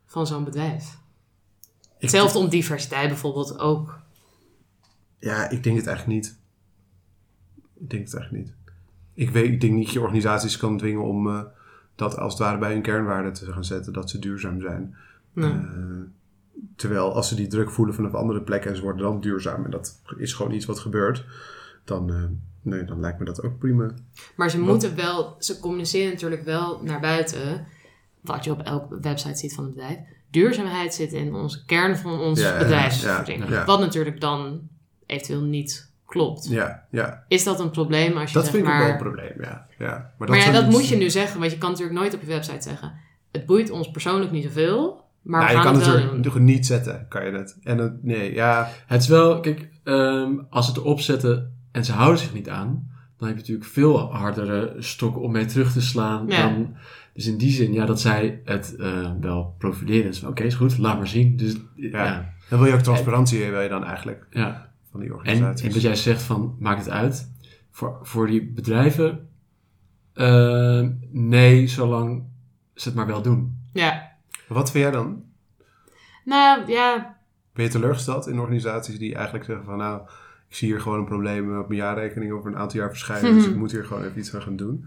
van 0.05 0.27
zo'n 0.27 0.43
bedrijf? 0.43 0.97
Hetzelfde 1.97 2.39
om 2.39 2.49
diversiteit 2.49 3.07
bijvoorbeeld 3.07 3.59
ook. 3.59 3.99
Ja, 5.19 5.49
ik 5.49 5.63
denk 5.63 5.77
het 5.77 5.87
eigenlijk 5.87 6.17
niet. 6.21 6.37
Ik 7.79 7.89
denk 7.89 8.03
het 8.03 8.15
eigenlijk 8.15 8.45
niet. 8.45 8.55
Ik, 9.13 9.29
weet, 9.29 9.45
ik 9.45 9.61
denk 9.61 9.73
niet 9.73 9.83
dat 9.85 9.93
je 9.93 10.01
organisaties 10.01 10.57
kan 10.57 10.77
dwingen 10.77 11.03
om 11.03 11.27
eh, 11.27 11.41
dat 11.99 12.17
als 12.17 12.33
het 12.33 12.41
ware 12.41 12.57
bij 12.57 12.71
hun 12.71 12.81
kernwaarden 12.81 13.33
te 13.33 13.51
gaan 13.51 13.65
zetten, 13.65 13.93
dat 13.93 14.09
ze 14.09 14.19
duurzaam 14.19 14.61
zijn. 14.61 14.95
Nee. 15.33 15.51
Eh, 15.51 15.57
terwijl 16.75 17.13
als 17.13 17.27
ze 17.27 17.35
die 17.35 17.47
druk 17.47 17.71
voelen 17.71 17.95
vanaf 17.95 18.13
andere 18.13 18.41
plekken 18.41 18.69
en 18.69 18.75
ze 18.75 18.83
worden 18.83 19.01
dan 19.01 19.21
duurzaam 19.21 19.65
en 19.65 19.71
dat 19.71 20.01
is 20.17 20.33
gewoon 20.33 20.51
iets 20.51 20.65
wat 20.65 20.79
gebeurt, 20.79 21.25
dan, 21.83 22.09
eh, 22.09 22.23
nee, 22.61 22.83
dan 22.83 22.99
lijkt 22.99 23.19
me 23.19 23.25
dat 23.25 23.43
ook 23.43 23.57
prima. 23.57 23.91
Maar 24.35 24.49
ze 24.49 24.59
moeten 24.59 24.95
wel, 24.95 25.35
ze 25.39 25.59
communiceren 25.59 26.11
natuurlijk 26.11 26.43
wel 26.43 26.83
naar 26.83 26.99
buiten, 26.99 27.65
wat 28.21 28.43
je 28.43 28.51
op 28.51 28.61
elke 28.61 28.99
website 28.99 29.37
ziet 29.37 29.53
van 29.53 29.63
het 29.63 29.73
bedrijf. 29.73 29.99
Duurzaamheid 30.29 30.93
zit 30.93 31.13
in 31.13 31.33
onze 31.33 31.65
kern 31.65 31.97
van 31.97 32.35
Ja, 32.35 32.67
ja, 32.67 33.23
ja. 33.25 33.65
Wat 33.65 33.79
natuurlijk 33.79 34.21
dan 34.21 34.69
eventueel 35.05 35.43
niet 35.43 35.88
klopt. 36.09 36.47
Ja, 36.49 36.85
ja. 36.91 37.23
Is 37.27 37.43
dat 37.43 37.59
een 37.59 37.69
probleem 37.71 38.17
als 38.17 38.29
je 38.31 38.35
Dat 38.35 38.43
zeg 38.45 38.53
vind 38.53 38.65
ik 38.65 38.69
maar... 38.73 38.79
ook 38.81 38.85
wel 38.87 38.95
een 38.95 39.03
probleem, 39.03 39.33
ja. 39.41 39.65
ja. 39.77 39.87
Maar 39.87 40.13
Maar, 40.17 40.27
dat, 40.27 40.35
ja, 40.35 40.41
zijn 40.41 40.53
dat 40.53 40.69
moet 40.71 40.87
je 40.87 40.95
nu 40.95 41.09
zeggen, 41.09 41.39
want 41.39 41.51
je 41.51 41.57
kan 41.57 41.69
natuurlijk 41.69 41.99
nooit 41.99 42.13
op 42.13 42.21
je 42.21 42.27
website 42.27 42.69
zeggen. 42.69 42.93
Het 43.31 43.45
boeit 43.45 43.69
ons 43.69 43.91
persoonlijk 43.91 44.31
niet 44.31 44.43
zoveel, 44.43 45.03
maar 45.21 45.39
Nou, 45.41 45.51
we 45.51 45.57
je 45.57 45.63
gaan 45.63 45.73
kan 45.73 45.81
het 45.81 46.03
wel 46.03 46.15
nog 46.17 46.39
niet 46.39 46.65
zetten, 46.65 47.05
kan 47.09 47.25
je 47.25 47.31
het. 47.31 47.57
En 47.63 47.77
het, 47.77 48.03
nee, 48.03 48.33
ja, 48.33 48.69
Het 48.87 49.01
is 49.01 49.07
wel, 49.07 49.39
kijk, 49.39 49.69
ehm, 49.83 50.31
als 50.49 50.65
ze 50.65 50.71
het 50.71 50.81
erop 50.81 50.99
zetten 50.99 51.53
en 51.71 51.85
ze 51.85 51.91
houden 51.91 52.19
zich 52.19 52.33
niet 52.33 52.49
aan, 52.49 52.87
dan 53.17 53.27
heb 53.27 53.37
je 53.37 53.43
natuurlijk 53.43 53.69
veel 53.69 54.13
hardere 54.13 54.75
stokken 54.77 55.21
om 55.21 55.31
mee 55.31 55.45
terug 55.45 55.71
te 55.71 55.81
slaan 55.81 56.27
Ja. 56.27 56.41
dan. 56.41 56.75
Dus 57.13 57.25
in 57.27 57.37
die 57.37 57.51
zin, 57.51 57.73
ja, 57.73 57.85
dat 57.85 58.01
zij 58.01 58.41
het 58.45 58.75
eh, 58.75 59.11
wel 59.21 59.55
profileren. 59.57 60.09
Dus 60.11 60.23
Oké, 60.23 60.43
is 60.43 60.55
goed, 60.55 60.77
laat 60.77 60.97
maar 60.97 61.07
zien. 61.07 61.37
Dus 61.37 61.55
ja, 61.75 62.03
ja. 62.05 62.33
dan 62.49 62.59
wil 62.59 62.67
je 62.67 62.73
ook 62.73 62.79
transparantie, 62.79 63.49
wil 63.51 63.61
je 63.61 63.69
dan 63.69 63.83
eigenlijk 63.85 64.25
van 64.91 64.99
die 64.99 65.09
En, 65.09 65.15
organisaties. 65.15 65.67
en 65.67 65.73
wat 65.73 65.81
jij 65.81 65.95
zegt 65.95 66.21
van, 66.21 66.55
maakt 66.59 66.79
het 66.85 66.89
uit. 66.89 67.31
Voor, 67.71 67.99
voor 68.01 68.27
die 68.27 68.43
bedrijven, 68.51 69.29
eh, 70.13 70.87
nee, 71.11 71.67
zolang 71.67 72.23
ze 72.73 72.87
het 72.87 72.97
maar 72.97 73.07
wel 73.07 73.21
doen. 73.21 73.57
Ja, 73.73 74.11
Wat 74.47 74.71
vind 74.71 74.83
jij 74.83 74.93
dan? 74.93 75.23
nou 76.25 76.67
ja, 76.71 77.17
Ben 77.53 77.65
je 77.65 77.71
teleurgesteld 77.71 78.27
in 78.27 78.39
organisaties 78.39 78.97
die 78.99 79.15
eigenlijk 79.15 79.45
zeggen 79.45 79.65
van 79.65 79.77
nou, 79.77 80.01
ik 80.49 80.55
zie 80.55 80.67
hier 80.69 80.81
gewoon 80.81 80.99
een 80.99 81.05
probleem 81.05 81.57
op 81.59 81.67
mijn 81.67 81.79
jaarrekening 81.79 82.31
over 82.31 82.51
een 82.51 82.57
aantal 82.57 82.79
jaar 82.79 82.89
verschijnen, 82.89 83.33
dus 83.33 83.47
ik 83.47 83.55
moet 83.55 83.71
hier 83.71 83.85
gewoon 83.85 84.03
even 84.03 84.19
iets 84.19 84.35
aan 84.35 84.41
gaan 84.41 84.55
doen. 84.55 84.85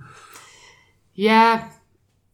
ja, 1.10 1.68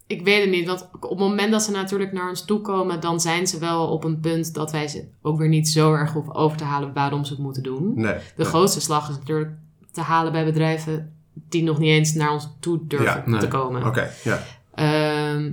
ik 0.09 0.25
weet 0.25 0.41
het 0.41 0.51
niet. 0.51 0.67
Want 0.67 0.89
op 1.01 1.11
het 1.11 1.19
moment 1.19 1.53
dat 1.53 1.63
ze 1.63 1.71
natuurlijk 1.71 2.13
naar 2.13 2.29
ons 2.29 2.45
toe 2.45 2.61
komen, 2.61 3.01
dan 3.01 3.21
zijn 3.21 3.47
ze 3.47 3.59
wel 3.59 3.87
op 3.87 4.05
een 4.05 4.21
punt 4.21 4.55
dat 4.55 4.73
wij 4.73 4.89
ze 4.89 5.09
ook 5.23 5.39
weer 5.39 5.49
niet 5.49 5.69
zo 5.69 5.93
erg 5.93 6.13
hoeven 6.13 6.35
over 6.35 6.57
te 6.59 6.65
halen 6.65 6.93
waarom 6.93 7.25
ze 7.25 7.33
het 7.33 7.43
moeten 7.43 7.63
doen. 7.63 7.93
Nee. 7.95 8.15
De 8.15 8.21
nee. 8.37 8.47
grootste 8.47 8.81
slag 8.81 9.09
is 9.09 9.17
natuurlijk 9.17 9.51
te 9.93 10.01
halen 10.01 10.33
bij 10.33 10.45
bedrijven 10.45 11.13
die 11.49 11.63
nog 11.63 11.79
niet 11.79 11.91
eens 11.91 12.13
naar 12.13 12.33
ons 12.33 12.49
toe 12.61 12.87
durven 12.87 13.07
Ja, 13.07 13.23
nee. 13.27 13.41
te 13.41 13.49
komen. 13.49 13.87
Oké, 13.87 14.11
ja. 14.25 14.43
Ehm, 14.75 15.53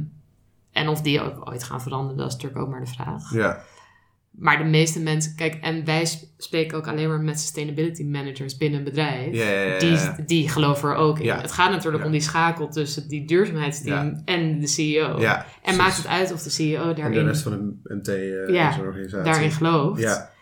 en 0.72 0.88
of 0.88 1.02
die 1.02 1.22
ook 1.22 1.50
ooit 1.50 1.64
gaan 1.64 1.82
veranderen, 1.82 2.18
dat 2.18 2.28
is 2.28 2.34
natuurlijk 2.34 2.62
ook 2.62 2.70
maar 2.70 2.80
de 2.80 2.92
vraag. 2.92 3.34
Ja, 3.34 3.64
Maar 4.38 4.58
de 4.58 4.64
meeste 4.64 5.00
mensen, 5.00 5.36
kijk, 5.36 5.56
en 5.62 5.86
wij 5.86 6.06
sp- 6.06 6.24
spreken 6.38 6.78
ook 6.78 6.88
alleen 6.88 7.08
maar 7.08 7.22
met 7.22 7.40
sustainability 7.40 8.04
managers 8.04 8.58
binnen 8.58 8.80
een 8.80 8.86
bedrijf. 8.86 9.34
Ja, 9.36 9.50
ja, 9.50 9.62
ja, 9.62 9.74
ja. 9.74 10.14
Die, 10.18 10.26
die 10.26 10.50
geloven 10.50 10.90
er 10.90 10.96
ook 10.96 11.20
in. 11.20 11.26
Ja. 11.26 11.42
Het 11.42 11.52
gaat 11.52 11.72
natuurlijk 11.72 12.00
Ja. 12.00 12.06
om 12.06 12.12
die 12.12 12.22
schakel 12.22 12.70
tussen 12.70 13.08
die 13.08 13.26
duurzaamheidsteam 13.28 14.22
en 14.26 14.60
de 14.60 14.68
CEO. 14.68 15.20
ja. 15.20 15.38
En 15.38 15.46
precies. 15.62 15.78
maakt 15.82 15.98
het 15.98 16.08
uit 16.08 16.34
of 16.34 16.42
de 16.44 16.50
CEO 16.50 16.82
En 16.90 16.96
de 16.96 17.02
daarin, 17.02 17.26
rest 17.26 17.42
van 17.42 17.52
een 17.54 17.80
MT 17.98 18.08
eh 18.08 18.48
Ja, 18.50 18.72
zo'n 18.74 18.86
organisatie. 18.86 19.32
daarin 19.32 19.52
gelooft. 19.52 20.02
Ja, 20.02 20.34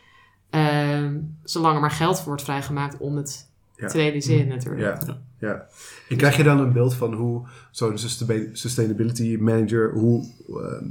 Ehm, 0.49 1.19
zolang 1.43 1.75
er 1.75 1.81
maar 1.81 1.91
geld 1.91 2.17
voor 2.17 2.25
wordt 2.27 2.43
vrijgemaakt 2.43 2.97
om 2.97 3.15
het 3.15 3.47
Ja. 3.75 3.87
te 3.87 3.97
realiseren 3.97 4.47
natuurlijk. 4.47 4.81
ja, 5.07 5.17
ja. 5.39 5.65
En 6.09 6.17
krijg 6.17 6.37
je 6.37 6.43
dan 6.43 6.59
een 6.59 6.73
beeld 6.73 6.93
van 6.95 7.13
hoe 7.13 7.47
zo'n 7.71 7.97
sustain- 7.97 8.49
sustainability 8.53 9.37
manager, 9.39 9.91
hoe, 9.93 10.25
ehm, 10.49 10.85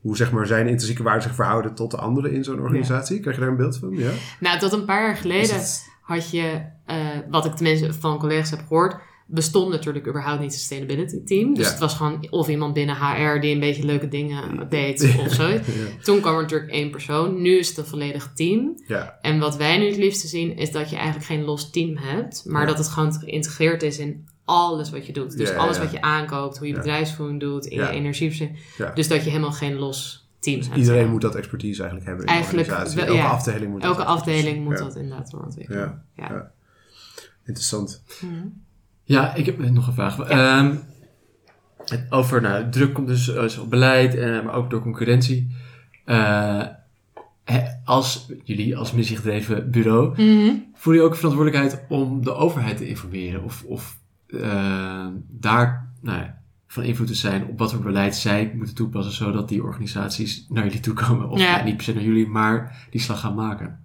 hoe 0.00 0.16
zeg 0.16 0.32
maar 0.32 0.46
zijn 0.46 0.66
intrinsieke 0.68 1.02
waarden 1.02 1.22
zich 1.22 1.34
verhouden 1.34 1.74
tot 1.74 1.90
de 1.90 1.96
anderen 1.96 2.32
in 2.32 2.44
zo'n 2.44 2.60
organisatie? 2.60 3.20
Krijg 3.20 3.36
je 3.36 3.42
daar 3.42 3.50
een 3.50 3.56
beeld 3.56 3.78
van? 3.78 3.90
Ja. 3.96 4.10
Nou, 4.40 4.58
tot 4.58 4.72
een 4.72 4.84
paar 4.84 5.02
jaar 5.02 5.16
geleden 5.16 5.54
het- 5.56 5.86
had 6.02 6.30
je, 6.30 6.60
eh, 6.86 6.96
wat 7.30 7.44
ik 7.44 7.52
tenminste 7.54 7.92
van 7.92 8.18
collega's 8.18 8.50
heb 8.50 8.60
gehoord, 8.66 8.96
bestond 9.30 9.70
natuurlijk 9.70 10.06
überhaupt 10.08 10.40
niet 10.40 10.50
het 10.50 10.58
sustainability 10.60 11.22
team. 11.24 11.54
Dus 11.54 11.64
Ja. 11.64 11.70
het 11.70 11.80
was 11.80 11.94
gewoon 11.94 12.26
of 12.30 12.48
iemand 12.48 12.74
binnen 12.74 12.96
HR 12.96 13.40
die 13.40 13.54
een 13.54 13.60
beetje 13.60 13.84
leuke 13.84 14.08
dingen 14.08 14.68
deed 14.68 15.02
of 15.26 15.32
zo. 15.32 15.48
ja. 15.48 15.60
Toen 16.02 16.20
kwam 16.20 16.34
er 16.34 16.40
natuurlijk 16.42 16.70
één 16.70 16.90
persoon. 16.90 17.42
Nu 17.42 17.58
is 17.58 17.68
het 17.68 17.76
een 17.78 17.86
volledig 17.86 18.30
team. 18.34 18.82
Ja. 18.86 19.18
En 19.22 19.38
wat 19.38 19.56
wij 19.56 19.78
nu 19.78 19.86
het 19.86 19.96
liefste 19.96 20.26
zien 20.28 20.56
is 20.56 20.70
dat 20.70 20.90
je 20.90 20.96
eigenlijk 20.96 21.26
geen 21.26 21.44
los 21.44 21.70
team 21.70 21.96
hebt, 21.96 22.42
maar 22.46 22.66
dat 22.66 22.78
het 22.78 22.88
gewoon 22.88 23.12
geïntegreerd 23.12 23.82
is 23.82 23.98
in 23.98 24.28
alles 24.48 24.90
wat 24.90 25.06
je 25.06 25.12
doet. 25.12 25.36
Dus 25.36 25.48
Ja, 25.48 25.54
ja, 25.54 25.60
alles 25.60 25.76
ja. 25.76 25.82
wat 25.82 25.92
je 25.92 26.00
aankoopt, 26.00 26.58
hoe 26.58 26.66
je 26.66 26.72
Ja. 26.72 26.78
bedrijfsvoering 26.78 27.40
doet, 27.40 27.66
in 27.66 27.76
Ja. 27.78 27.90
je. 27.90 28.50
Ja. 28.78 28.90
Dus 28.94 29.08
dat 29.08 29.24
je 29.24 29.30
helemaal 29.30 29.52
geen 29.52 29.74
los 29.74 30.28
team 30.38 30.60
hebt. 30.62 30.76
Iedereen 30.76 31.10
moet 31.10 31.20
dat 31.20 31.34
expertise 31.34 31.82
eigenlijk 31.82 32.06
hebben 32.10 32.26
in 32.26 32.32
Eigenlijk 32.34 32.66
de 32.68 32.72
organisatie. 32.74 33.06
wel, 33.08 33.16
Elke 33.16 33.28
afdeling 33.34 33.70
moet 33.70 33.82
dat 33.82 33.90
Elke 33.90 34.02
expertise- 34.02 34.36
afdeling 34.38 34.64
moet 34.64 34.78
ja. 34.78 34.84
dat 34.84 34.96
inderdaad 34.96 35.30
doorontwikkelen. 35.30 35.80
Ja. 35.80 36.02
Ja. 36.28 36.34
Ja. 36.34 36.50
Interessant. 37.44 38.02
Mhm. 38.20 38.46
Ja, 39.04 39.34
ik 39.34 39.46
heb 39.46 39.58
nog 39.70 39.86
een 39.86 39.92
vraag. 39.92 40.18
Ehm, 40.20 40.74
het 41.84 42.06
over 42.10 42.40
nou, 42.40 42.68
druk 42.68 42.94
komt 42.94 43.06
dus 43.08 43.34
eh, 43.34 43.60
op 43.60 43.70
beleid, 43.70 44.14
eh, 44.14 44.44
maar 44.44 44.54
ook 44.54 44.70
door 44.70 44.82
concurrentie. 44.82 45.56
Eh, 46.04 46.62
als 47.84 48.26
jullie 48.44 48.76
als 48.76 48.92
missiegedreven 48.92 49.70
bureau, 49.70 50.22
Mhm. 50.22 50.54
voel 50.74 50.94
je 50.94 51.00
ook 51.02 51.16
verantwoordelijkheid 51.16 51.84
om 51.88 52.24
de 52.24 52.32
overheid 52.34 52.76
te 52.76 52.88
informeren? 52.88 53.44
Of, 53.44 53.64
of 53.66 53.98
eh, 54.28 55.06
daar 55.28 55.88
nou, 56.00 56.18
ja, 56.18 56.38
van 56.66 56.82
invloed 56.82 57.06
te 57.06 57.14
zijn 57.14 57.46
op 57.46 57.58
wat 57.58 57.72
voor 57.72 57.82
beleid 57.82 58.16
zij 58.16 58.52
moeten 58.54 58.74
toepassen, 58.74 59.12
zodat 59.14 59.48
die 59.48 59.62
organisaties 59.62 60.46
naar 60.48 60.64
jullie 60.64 60.80
toe 60.80 60.94
komen? 60.94 61.28
Of 61.28 61.40
Ja. 61.40 61.62
niet 61.62 61.76
per 61.76 61.84
se 61.84 61.94
naar 61.94 62.02
jullie, 62.02 62.26
maar 62.28 62.86
die 62.90 63.00
slag 63.00 63.20
gaan 63.20 63.34
maken? 63.34 63.84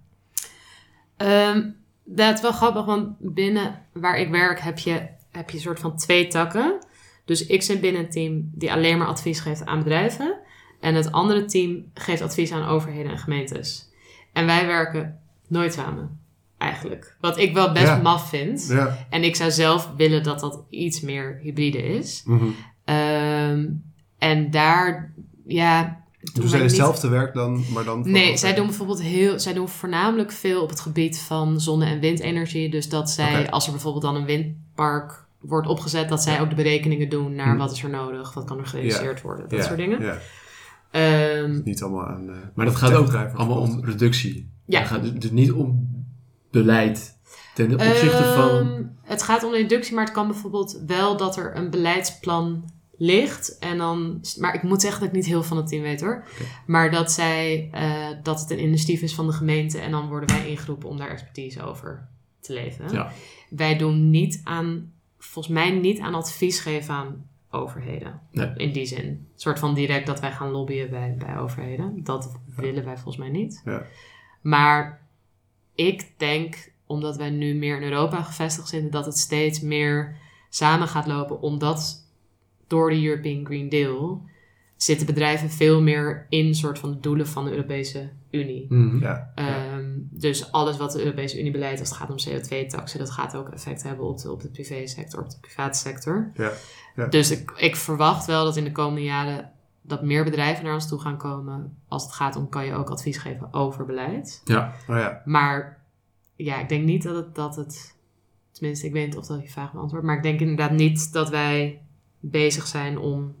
Ehm, 1.16 1.70
dat 2.04 2.34
is 2.34 2.40
wel 2.40 2.52
grappig, 2.52 2.84
want 2.84 3.08
binnen 3.18 3.80
waar 3.92 4.18
ik 4.18 4.30
werk 4.30 4.60
heb 4.60 4.78
je, 4.78 5.06
heb 5.30 5.50
je 5.50 5.56
een 5.56 5.62
soort 5.62 5.80
van 5.80 5.96
twee 5.96 6.26
takken. 6.26 6.78
Dus 7.24 7.46
ik 7.46 7.62
zit 7.62 7.80
binnen 7.80 8.02
een 8.02 8.10
team 8.10 8.50
die 8.52 8.72
alleen 8.72 8.98
maar 8.98 9.06
advies 9.06 9.40
geeft 9.40 9.66
aan 9.66 9.78
bedrijven. 9.78 10.38
En 10.80 10.94
het 10.94 11.12
andere 11.12 11.44
team 11.44 11.84
geeft 11.94 12.22
advies 12.22 12.52
aan 12.52 12.68
overheden 12.68 13.10
en 13.12 13.18
gemeentes. 13.18 13.88
En 14.32 14.46
wij 14.46 14.66
werken 14.66 15.18
nooit 15.48 15.72
samen, 15.72 16.20
eigenlijk. 16.58 17.16
Wat 17.20 17.38
ik 17.38 17.54
wel 17.54 17.72
best 17.72 17.86
Ja. 17.86 17.96
maf 18.00 18.28
vind. 18.28 18.66
Ja. 18.68 19.06
En 19.10 19.24
ik 19.24 19.36
zou 19.36 19.50
zelf 19.50 19.90
willen 19.96 20.22
dat 20.22 20.40
dat 20.40 20.62
iets 20.70 21.00
meer 21.00 21.38
hybride 21.42 21.82
is. 21.82 22.22
Mhm. 22.26 22.44
Ehm, 22.84 23.66
en 24.18 24.50
daar, 24.50 25.12
ja... 25.46 25.82
doen 26.20 26.32
Doen 26.34 26.48
zij 26.48 26.60
niet- 26.60 26.68
hetzelfde 26.68 27.08
werk 27.08 27.34
dan, 27.34 27.64
maar 27.72 27.84
dan... 27.84 28.10
Nee, 28.10 28.36
zij 28.36 28.54
doen 28.54 28.66
bijvoorbeeld 28.66 29.02
heel, 29.02 29.40
zij 29.40 29.52
doen 29.52 29.68
voornamelijk 29.68 30.32
veel 30.32 30.62
op 30.62 30.68
het 30.68 30.80
gebied 30.80 31.18
van 31.18 31.60
zonne- 31.60 31.86
en 31.86 32.00
windenergie. 32.00 32.70
Dus 32.70 32.88
dat 32.88 33.10
zij, 33.10 33.50
als 33.50 33.66
er 33.66 33.72
bijvoorbeeld 33.72 34.04
dan 34.04 34.16
een 34.16 34.24
windpark 34.24 35.24
wordt 35.40 35.68
opgezet, 35.68 36.08
dat 36.08 36.22
zij 36.22 36.40
ook 36.40 36.48
de 36.48 36.54
berekeningen 36.54 37.08
doen 37.08 37.34
naar 37.34 37.52
Hm. 37.52 37.56
wat 37.58 37.72
is 37.72 37.82
er 37.82 37.90
nodig, 37.90 38.34
wat 38.34 38.44
kan 38.44 38.58
er 38.58 38.66
gerealiseerd 38.66 39.20
worden, 39.22 39.48
dat 39.48 39.58
Ja, 39.58 39.64
soort 39.64 39.78
dingen. 39.78 40.02
Ja. 40.02 40.18
Ehm, 40.90 41.60
Niet 41.64 41.82
allemaal 41.82 42.06
aan... 42.06 42.28
eh, 42.28 42.34
Maar 42.54 42.66
dat 42.66 42.76
gaat 42.76 42.94
ook 42.94 43.14
allemaal 43.14 43.58
om 43.60 43.84
reductie. 43.84 44.48
Ja. 44.66 44.78
Het 44.78 44.88
gaat 44.88 45.02
dus- 45.02 45.12
dus 45.12 45.30
niet 45.30 45.52
om 45.52 45.88
beleid 46.62 47.18
ten 47.54 47.72
opzichte 47.74 48.32
van... 48.36 48.50
ehm, 48.50 48.82
het 49.02 49.22
gaat 49.22 49.44
om 49.44 49.52
de 49.52 49.58
deductie, 49.58 49.94
maar 49.94 50.04
het 50.04 50.14
kan 50.14 50.26
bijvoorbeeld 50.26 50.82
wel 50.86 51.16
dat 51.16 51.36
er 51.36 51.56
een 51.56 51.70
beleidsplan 51.70 52.64
ligt. 52.96 53.58
En 53.58 53.78
dan, 53.78 54.20
maar 54.38 54.54
ik 54.54 54.62
moet 54.62 54.80
zeggen 54.80 55.00
dat 55.00 55.08
ik 55.08 55.14
niet 55.14 55.26
heel 55.26 55.42
van 55.42 55.56
het 55.56 55.68
team 55.68 55.82
weet 55.82 56.00
hoor. 56.00 56.24
Maar 56.66 56.90
dat, 56.90 57.12
zij, 57.12 57.68
eh, 57.72 58.08
dat 58.22 58.40
het 58.40 58.50
een 58.50 58.62
initiatief 58.62 59.02
is 59.02 59.14
van 59.14 59.26
de 59.26 59.32
gemeente 59.32 59.78
en 59.78 59.90
dan 59.90 60.08
worden 60.08 60.28
wij 60.28 60.48
ingeroepen 60.48 60.88
om 60.88 60.96
daar 60.96 61.10
expertise 61.10 61.62
over 61.62 62.08
te 62.40 62.52
leveren. 62.52 62.92
Ja. 62.92 63.12
Wij 63.50 63.76
doen 63.76 64.10
niet 64.10 64.40
aan, 64.44 64.92
volgens 65.18 65.54
mij 65.54 65.70
niet 65.70 66.00
aan 66.00 66.14
advies 66.14 66.60
geven 66.60 66.94
aan 66.94 67.26
overheden. 67.50 68.20
Nee. 68.30 68.52
In 68.56 68.72
die 68.72 68.86
zin. 68.86 69.06
Een 69.06 69.28
soort 69.36 69.58
van 69.58 69.74
direct 69.74 70.06
dat 70.06 70.20
wij 70.20 70.32
gaan 70.32 70.50
lobbyen 70.50 70.90
bij, 70.90 71.14
bij 71.18 71.38
overheden. 71.38 72.04
Dat 72.04 72.32
willen 72.56 72.84
wij 72.84 72.94
volgens 72.94 73.16
mij 73.16 73.28
niet. 73.28 73.62
Ja. 73.64 73.82
Maar 74.40 75.03
ik 75.74 76.12
denk, 76.16 76.72
omdat 76.86 77.16
wij 77.16 77.30
nu 77.30 77.54
meer 77.54 77.76
in 77.76 77.82
Europa 77.82 78.22
gevestigd 78.22 78.68
zitten, 78.68 78.90
dat 78.90 79.04
het 79.04 79.18
steeds 79.18 79.60
meer 79.60 80.16
samen 80.48 80.88
gaat 80.88 81.06
lopen. 81.06 81.40
Omdat 81.40 82.08
door 82.66 82.90
de 82.90 83.04
European 83.04 83.46
Green 83.46 83.68
Deal 83.68 84.22
zitten 84.76 85.06
bedrijven 85.06 85.50
veel 85.50 85.82
meer 85.82 86.26
in 86.28 86.54
soort 86.54 86.78
van 86.78 86.90
de 86.90 87.00
doelen 87.00 87.28
van 87.28 87.44
de 87.44 87.50
Europese 87.50 88.10
Unie. 88.30 88.66
Mhm. 88.68 89.00
Ja. 89.00 89.32
Ehm, 89.34 89.90
dus 89.96 90.52
alles 90.52 90.76
wat 90.76 90.92
de 90.92 90.98
Europese 90.98 91.38
Unie 91.38 91.52
beleidt 91.52 91.80
als 91.80 91.88
het 91.88 91.98
gaat 91.98 92.10
om 92.10 92.16
CO2-taxen, 92.16 92.98
dat 92.98 93.10
gaat 93.10 93.36
ook 93.36 93.48
effect 93.48 93.82
hebben 93.82 94.06
op 94.06 94.18
de, 94.18 94.32
op 94.32 94.42
de 94.42 94.50
privésector, 94.50 95.22
op 95.22 95.30
de 95.30 95.36
private 95.40 95.78
sector. 95.78 96.30
Ja, 96.34 96.52
ja. 96.96 97.06
Dus 97.06 97.30
ik, 97.30 97.52
ik 97.56 97.76
verwacht 97.76 98.26
wel 98.26 98.44
dat 98.44 98.56
in 98.56 98.64
de 98.64 98.72
komende 98.72 99.02
jaren 99.02 99.52
dat 99.86 100.02
meer 100.02 100.24
bedrijven 100.24 100.64
naar 100.64 100.74
ons 100.74 100.88
toe 100.88 100.98
gaan 101.00 101.16
komen. 101.16 101.76
Als 101.88 102.02
het 102.02 102.12
gaat 102.12 102.36
om, 102.36 102.48
kan 102.48 102.64
je 102.66 102.74
ook 102.74 102.90
advies 102.90 103.16
geven 103.18 103.52
over 103.52 103.84
beleid. 103.86 104.40
Ja. 104.44 104.72
Oh 104.88 104.96
ja. 104.96 105.22
Maar 105.24 105.82
ja, 106.36 106.60
ik 106.60 106.68
denk 106.68 106.84
niet 106.84 107.02
dat 107.02 107.16
het, 107.16 107.34
dat 107.34 107.56
het 107.56 107.96
tenminste, 108.52 108.86
ik 108.86 108.92
weet 108.92 109.06
niet 109.06 109.16
of 109.16 109.26
dat 109.26 109.42
je 109.42 109.48
vraag 109.48 109.72
beantwoordt, 109.72 110.06
maar 110.06 110.16
ik 110.16 110.22
denk 110.22 110.40
inderdaad 110.40 110.70
niet 110.70 111.12
dat 111.12 111.30
wij 111.30 111.82
bezig 112.20 112.66
zijn 112.66 112.98
om 112.98 113.34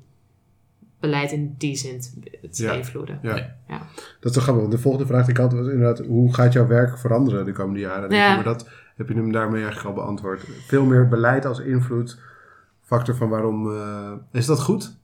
beleid 1.00 1.32
in 1.32 1.54
die 1.58 1.76
zin 1.76 2.00
te, 2.00 2.38
Ja. 2.62 2.70
beïnvloeden. 2.70 3.18
Ja. 3.22 3.36
Ja. 3.68 3.78
Dat 4.20 4.30
is 4.30 4.32
toch 4.32 4.42
grappig. 4.42 4.62
want 4.62 4.74
De 4.74 4.78
volgende 4.82 5.06
vraag 5.06 5.22
die 5.26 5.34
ik 5.34 5.40
had 5.40 5.52
was 5.52 5.66
inderdaad... 5.66 5.98
Hoe 6.06 6.34
gaat 6.34 6.52
jouw 6.52 6.66
werk 6.66 6.98
veranderen 6.98 7.44
de 7.44 7.52
komende 7.52 7.80
jaren? 7.80 8.10
Ja. 8.10 8.28
ik. 8.30 8.34
Maar 8.34 8.44
dat 8.44 8.68
heb 8.96 9.08
je 9.08 9.14
hem 9.14 9.32
daarmee 9.32 9.62
eigenlijk 9.62 9.96
al 9.96 10.02
beantwoord. 10.02 10.44
Veel 10.66 10.84
meer 10.84 11.08
beleid 11.08 11.44
als 11.44 11.58
invloed. 11.58 12.18
Factor 12.80 13.14
van 13.16 13.28
waarom... 13.28 13.76
eh, 13.76 14.12
is 14.32 14.46
dat 14.46 14.60
goed? 14.60 14.96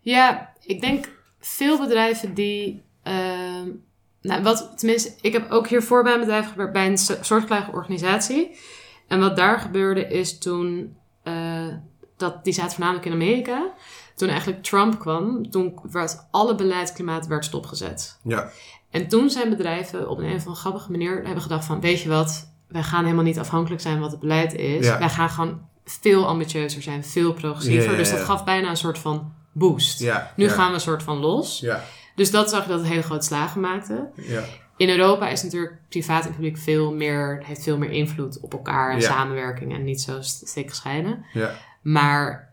Ja, 0.00 0.52
ik 0.68 0.80
denk 0.80 1.08
veel 1.40 1.78
bedrijven 1.78 2.34
die 2.34 2.82
ehm, 3.02 3.68
Nou, 4.22 4.42
wat, 4.42 4.72
tenminste, 4.76 5.12
ik 5.20 5.32
heb 5.32 5.50
ook 5.50 5.68
hiervoor 5.68 6.02
bij 6.02 6.12
een 6.14 6.20
bedrijf 6.20 6.50
gewerkt, 6.50 6.72
bij 6.72 6.86
een 6.86 6.98
so- 6.98 7.16
soortgelijke 7.20 7.72
organisatie. 7.72 8.58
En 9.08 9.20
wat 9.20 9.36
daar 9.36 9.58
gebeurde 9.58 10.08
is 10.08 10.38
toen, 10.38 10.96
eh, 11.22 11.66
dat, 12.16 12.44
die 12.44 12.52
zaten 12.52 12.70
voornamelijk 12.70 13.06
in 13.06 13.12
Amerika. 13.12 13.72
Toen 14.14 14.28
eigenlijk 14.28 14.62
Trump 14.62 14.98
kwam, 14.98 15.50
toen 15.50 15.78
werd 15.90 16.26
alle 16.30 16.54
beleidsklimaat 16.54 17.26
werd 17.26 17.44
stopgezet. 17.44 18.18
Ja, 18.22 18.50
En 18.90 19.08
toen 19.08 19.30
zijn 19.30 19.48
bedrijven 19.50 20.08
op 20.08 20.18
een, 20.18 20.24
of 20.24 20.32
andere 20.32 20.54
grappige 20.54 20.90
manier 20.90 21.24
hebben 21.24 21.42
gedacht 21.42 21.64
van, 21.64 21.80
weet 21.80 22.00
je 22.00 22.08
wat, 22.08 22.52
wij 22.68 22.82
gaan 22.82 23.04
helemaal 23.04 23.24
niet 23.24 23.38
afhankelijk 23.38 23.82
zijn 23.82 24.00
wat 24.00 24.10
het 24.10 24.20
beleid 24.20 24.54
is. 24.54 24.86
Ja. 24.86 24.98
Wij 24.98 25.08
gaan 25.08 25.30
gewoon 25.30 25.60
veel 25.84 26.26
ambitieuzer 26.26 26.82
zijn, 26.82 27.04
veel 27.04 27.32
progressiever. 27.32 27.84
Ja, 27.84 27.90
ja, 27.90 27.96
Dus 27.96 28.10
dat 28.10 28.20
gaf 28.20 28.44
bijna 28.44 28.70
een 28.70 28.76
soort 28.76 28.98
van 28.98 29.32
boost. 29.58 30.00
ja. 30.00 30.32
Nu 30.36 30.44
ja, 30.44 30.50
gaan 30.52 30.68
we 30.68 30.74
een 30.74 30.80
soort 30.80 31.02
van 31.02 31.16
los. 31.18 31.60
Ja, 31.60 31.80
Dus 32.14 32.30
dat 32.30 32.50
zag 32.50 32.62
je 32.62 32.68
dat 32.70 32.78
het 32.78 32.88
hele 32.88 33.02
grote 33.02 33.26
slagen 33.26 33.60
maakte. 33.60 34.08
ja, 34.14 34.42
In 34.76 34.88
Europa 34.88 35.28
is 35.28 35.42
natuurlijk 35.42 35.72
privaat 35.88 36.24
en 36.26 36.32
publiek 36.34 36.58
veel 36.58 36.94
meer, 36.94 37.42
heeft 37.44 37.62
veel 37.62 37.78
meer 37.78 37.90
invloed 37.90 38.40
op 38.40 38.52
elkaar 38.52 38.92
en 38.92 39.02
samenwerking 39.02 39.74
en 39.74 39.84
niet 39.84 40.00
zo 40.00 40.22
st- 40.22 40.48
strikt 40.48 40.70
gescheiden. 40.70 41.24
ja. 41.32 41.50
Maar 41.82 42.52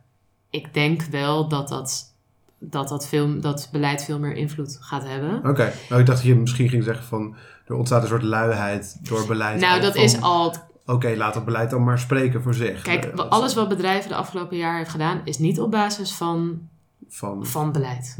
ik 0.49 0.73
denk 0.73 1.01
wel 1.01 1.47
dat 1.47 1.67
dat, 1.67 2.13
dat, 2.59 2.87
dat, 2.89 3.07
veel, 3.07 3.39
dat 3.39 3.69
beleid 3.71 4.03
veel 4.03 4.19
meer 4.19 4.33
invloed 4.35 4.77
gaat 4.81 5.07
hebben. 5.07 5.37
Oké. 5.37 5.73
Nou, 5.89 6.01
ik 6.01 6.05
dacht 6.05 6.17
dat 6.17 6.21
je 6.21 6.35
misschien 6.35 6.69
ging 6.69 6.83
zeggen 6.83 7.05
van... 7.05 7.35
Er 7.67 7.75
ontstaat 7.75 8.01
een 8.01 8.07
soort 8.07 8.23
luiheid 8.23 8.97
door 9.09 9.25
beleid. 9.27 9.59
Nou, 9.59 9.81
dat 9.81 9.93
van, 9.93 10.03
is 10.03 10.21
al. 10.21 10.55
Oké, 10.85 11.13
laat 11.15 11.33
dat 11.33 11.45
beleid 11.45 11.69
dan 11.69 11.83
maar 11.83 11.99
spreken 11.99 12.41
voor 12.41 12.53
zich. 12.53 12.81
Kijk, 12.81 13.05
Eh, 13.05 13.29
alles 13.29 13.53
wat 13.53 13.67
bedrijven 13.69 14.09
de 14.09 14.15
afgelopen 14.15 14.57
jaar 14.57 14.77
heeft 14.77 14.89
gedaan, 14.89 15.21
is 15.23 15.37
niet 15.37 15.59
op 15.59 15.71
basis 15.71 16.11
van, 16.11 16.69
Van... 17.07 17.45
van 17.45 17.71
beleid. 17.71 18.17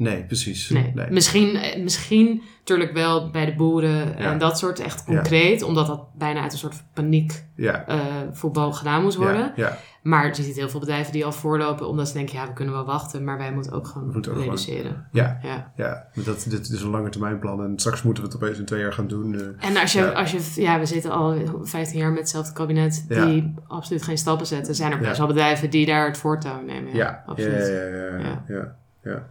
Nee, 0.00 0.24
precies. 0.24 0.70
Nee. 0.70 0.92
Misschien, 1.10 1.56
eh, 1.56 1.82
misschien 1.82 2.42
natuurlijk 2.58 2.92
wel 2.92 3.30
bij 3.30 3.44
de 3.46 3.54
boeren 3.54 4.16
en 4.16 4.38
dat 4.38 4.58
soort 4.58 4.78
echt 4.80 4.98
Ja. 5.06 5.14
concreet, 5.14 5.62
omdat 5.62 5.86
dat 5.86 6.04
bijna 6.18 6.40
uit 6.42 6.52
een 6.52 6.58
soort 6.58 6.82
paniek 6.94 7.44
Ja. 7.56 7.86
eh, 7.86 7.98
voetbal 8.32 8.72
gedaan 8.72 9.02
moest 9.02 9.16
worden. 9.16 9.40
Ja, 9.56 9.66
ja. 9.66 9.78
Maar 10.02 10.26
je 10.26 10.42
ziet 10.42 10.56
heel 10.56 10.68
veel 10.68 10.80
bedrijven 10.80 11.12
die 11.12 11.24
al 11.24 11.32
voorlopen, 11.32 11.88
omdat 11.88 12.08
ze 12.08 12.14
denken, 12.14 12.34
ja, 12.38 12.46
we 12.46 12.52
kunnen 12.52 12.74
wel 12.74 12.84
wachten, 12.84 13.24
maar 13.24 13.38
wij 13.38 13.52
moeten 13.52 13.72
ook 13.72 13.86
gewoon 13.86 14.10
moeten 14.12 14.32
ook 14.32 14.38
reduceren. 14.38 15.06
Ja, 15.12 15.38
Ja. 15.42 15.72
ja. 15.76 16.06
Dat, 16.24 16.46
dit 16.48 16.70
is 16.70 16.82
een 16.82 16.90
lange 16.90 17.08
termijn 17.08 17.38
plan 17.38 17.62
en 17.64 17.72
straks 17.78 18.02
moeten 18.02 18.22
we 18.22 18.28
het 18.28 18.42
opeens 18.42 18.58
in 18.58 18.64
twee 18.64 18.80
jaar 18.80 18.92
gaan 18.92 19.08
doen. 19.08 19.34
eh. 19.34 19.68
En 19.68 19.76
als 19.76 19.92
je, 19.92 19.98
Ja. 20.00 20.10
als 20.10 20.30
je, 20.30 20.62
ja, 20.62 20.78
we 20.78 20.86
zitten 20.86 21.10
al 21.10 21.34
15 21.62 21.98
jaar 21.98 22.10
met 22.10 22.18
hetzelfde 22.18 22.52
kabinet 22.52 23.04
die 23.08 23.54
absoluut 23.68 24.02
geen 24.02 24.18
stappen 24.18 24.46
zetten. 24.46 24.74
Zijn 24.74 24.92
er 24.92 24.98
best 24.98 25.18
wel 25.18 25.26
bedrijven 25.26 25.70
die 25.70 25.86
daar 25.86 26.06
het 26.06 26.18
voortouw 26.18 26.60
nemen. 26.62 26.92
Ja, 26.92 26.98
Ja, 26.98 27.04
ja, 27.04 27.22
absoluut. 27.26 27.66
ja, 27.66 28.44
ja, 28.48 28.76
ja, 29.02 29.26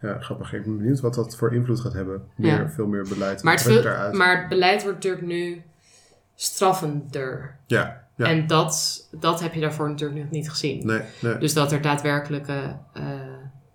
ja, 0.00 0.18
grappig. 0.20 0.52
Ik 0.52 0.64
ben 0.64 0.76
benieuwd 0.78 1.00
wat 1.00 1.14
dat 1.14 1.36
voor 1.36 1.54
invloed 1.54 1.80
gaat 1.80 1.92
hebben. 1.92 2.22
Meer, 2.36 2.60
Ja. 2.60 2.68
Veel 2.70 2.86
meer 2.86 3.06
beleid. 3.08 3.42
Maar, 3.42 3.52
het 3.54 3.62
veel- 3.62 4.12
maar 4.12 4.38
het 4.40 4.48
beleid 4.48 4.82
wordt 4.82 4.96
natuurlijk 4.96 5.26
nu 5.26 5.62
straffender. 6.34 7.56
Ja, 7.66 8.04
ja. 8.16 8.26
En 8.26 8.46
dat, 8.46 9.06
dat 9.20 9.40
heb 9.40 9.54
je 9.54 9.60
daarvoor 9.60 9.88
natuurlijk 9.88 10.20
nog 10.20 10.30
niet 10.30 10.50
gezien. 10.50 10.86
nee, 10.86 11.00
nee. 11.20 11.38
Dus 11.38 11.54
dat 11.54 11.72
er 11.72 11.82
daadwerkelijke 11.82 12.76
eh, 12.92 13.04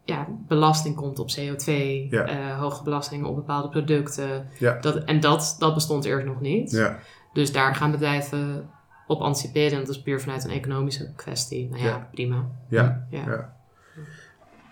ja, 0.03 0.27
belasting 0.47 0.95
komt 0.95 1.19
op 1.19 1.29
CO2, 1.39 1.71
Ja. 2.09 2.23
eh, 2.25 2.59
hoge 2.59 2.83
belastingen 2.83 3.25
op 3.25 3.35
bepaalde 3.35 3.69
producten. 3.69 4.47
Ja. 4.59 4.77
Dat, 4.79 5.03
en 5.03 5.19
dat, 5.19 5.55
dat 5.59 5.73
bestond 5.73 6.05
eerst 6.05 6.25
nog 6.25 6.41
niet. 6.41 6.71
Ja, 6.71 6.97
Dus 7.33 7.51
daar 7.51 7.75
gaan 7.75 7.91
bedrijven 7.91 8.69
op 9.07 9.21
anticiperen. 9.21 9.71
En 9.71 9.79
dat 9.85 9.89
is 9.95 10.01
puur 10.01 10.21
vanuit 10.21 10.43
een 10.43 10.51
economische 10.51 11.11
kwestie. 11.15 11.69
Nou 11.69 11.81
ja, 11.81 11.87
Ja. 11.87 12.07
prima. 12.11 12.45
ja, 12.69 13.05
Ja. 13.09 13.54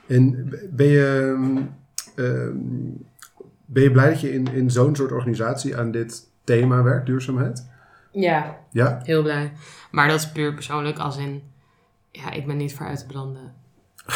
En 0.07 0.49
ben 0.71 0.87
je, 0.87 1.33
ehm, 1.35 1.57
ehm, 2.25 2.57
ben 3.65 3.83
je 3.83 3.91
blij 3.91 4.09
dat 4.09 4.21
je 4.21 4.33
in, 4.33 4.47
in 4.53 4.71
zo'n 4.71 4.95
soort 4.95 5.11
organisatie 5.11 5.77
aan 5.77 5.91
dit 5.91 6.27
thema 6.43 6.83
werkt, 6.83 7.05
duurzaamheid? 7.05 7.71
ja, 8.11 8.57
Ja? 8.71 8.99
heel 9.03 9.21
blij. 9.21 9.51
Maar 9.91 10.07
dat 10.07 10.19
is 10.19 10.31
puur 10.31 10.53
persoonlijk 10.53 10.97
als 10.97 11.17
in... 11.17 11.41
Ja, 12.11 12.31
ik 12.31 12.47
ben 12.47 12.57
niet 12.57 12.75
voor 12.75 12.85
uit 12.85 12.99
te 12.99 13.05
branden. 13.05 13.53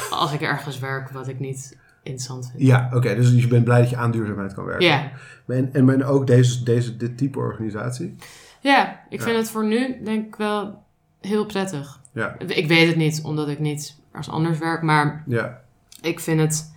Als 0.10 0.34
ik 0.34 0.42
ergens 0.42 0.80
werk 0.80 1.10
wat 1.10 1.28
ik 1.28 1.40
niet 1.40 1.78
interessant 2.04 2.50
vind. 2.52 2.64
Ja, 2.64 2.90
oké. 2.94 3.16
dus 3.16 3.32
je 3.32 3.48
bent 3.48 3.64
blij 3.64 3.80
dat 3.82 3.90
je 3.90 3.96
aan 3.98 4.12
duurzaamheid 4.12 4.54
kan 4.54 4.66
werken. 4.66 4.86
Ja, 4.88 5.12
En, 5.48 5.74
en 5.74 5.86
men 5.86 6.04
ook 6.04 6.28
deze, 6.28 6.64
deze, 6.64 6.98
dit 6.98 7.18
type 7.18 7.40
organisatie? 7.40 8.16
ja 8.62 9.00
ik 9.10 9.20
Ja. 9.20 9.26
vind 9.26 9.38
het 9.38 9.50
voor 9.50 9.66
nu 9.66 10.04
denk 10.04 10.26
ik 10.28 10.36
wel 10.36 10.84
heel 11.22 11.46
prettig. 11.46 12.00
Ja, 12.12 12.36
Ik 12.40 12.68
weet 12.68 12.88
het 12.88 12.96
niet, 12.96 13.22
omdat 13.24 13.48
ik 13.48 13.60
niet 13.60 13.96
als 14.14 14.30
anders 14.30 14.58
werk. 14.60 14.82
Maar 14.82 15.24
ja, 15.28 15.62
ik 16.08 16.20
vind 16.20 16.40
het, 16.40 16.74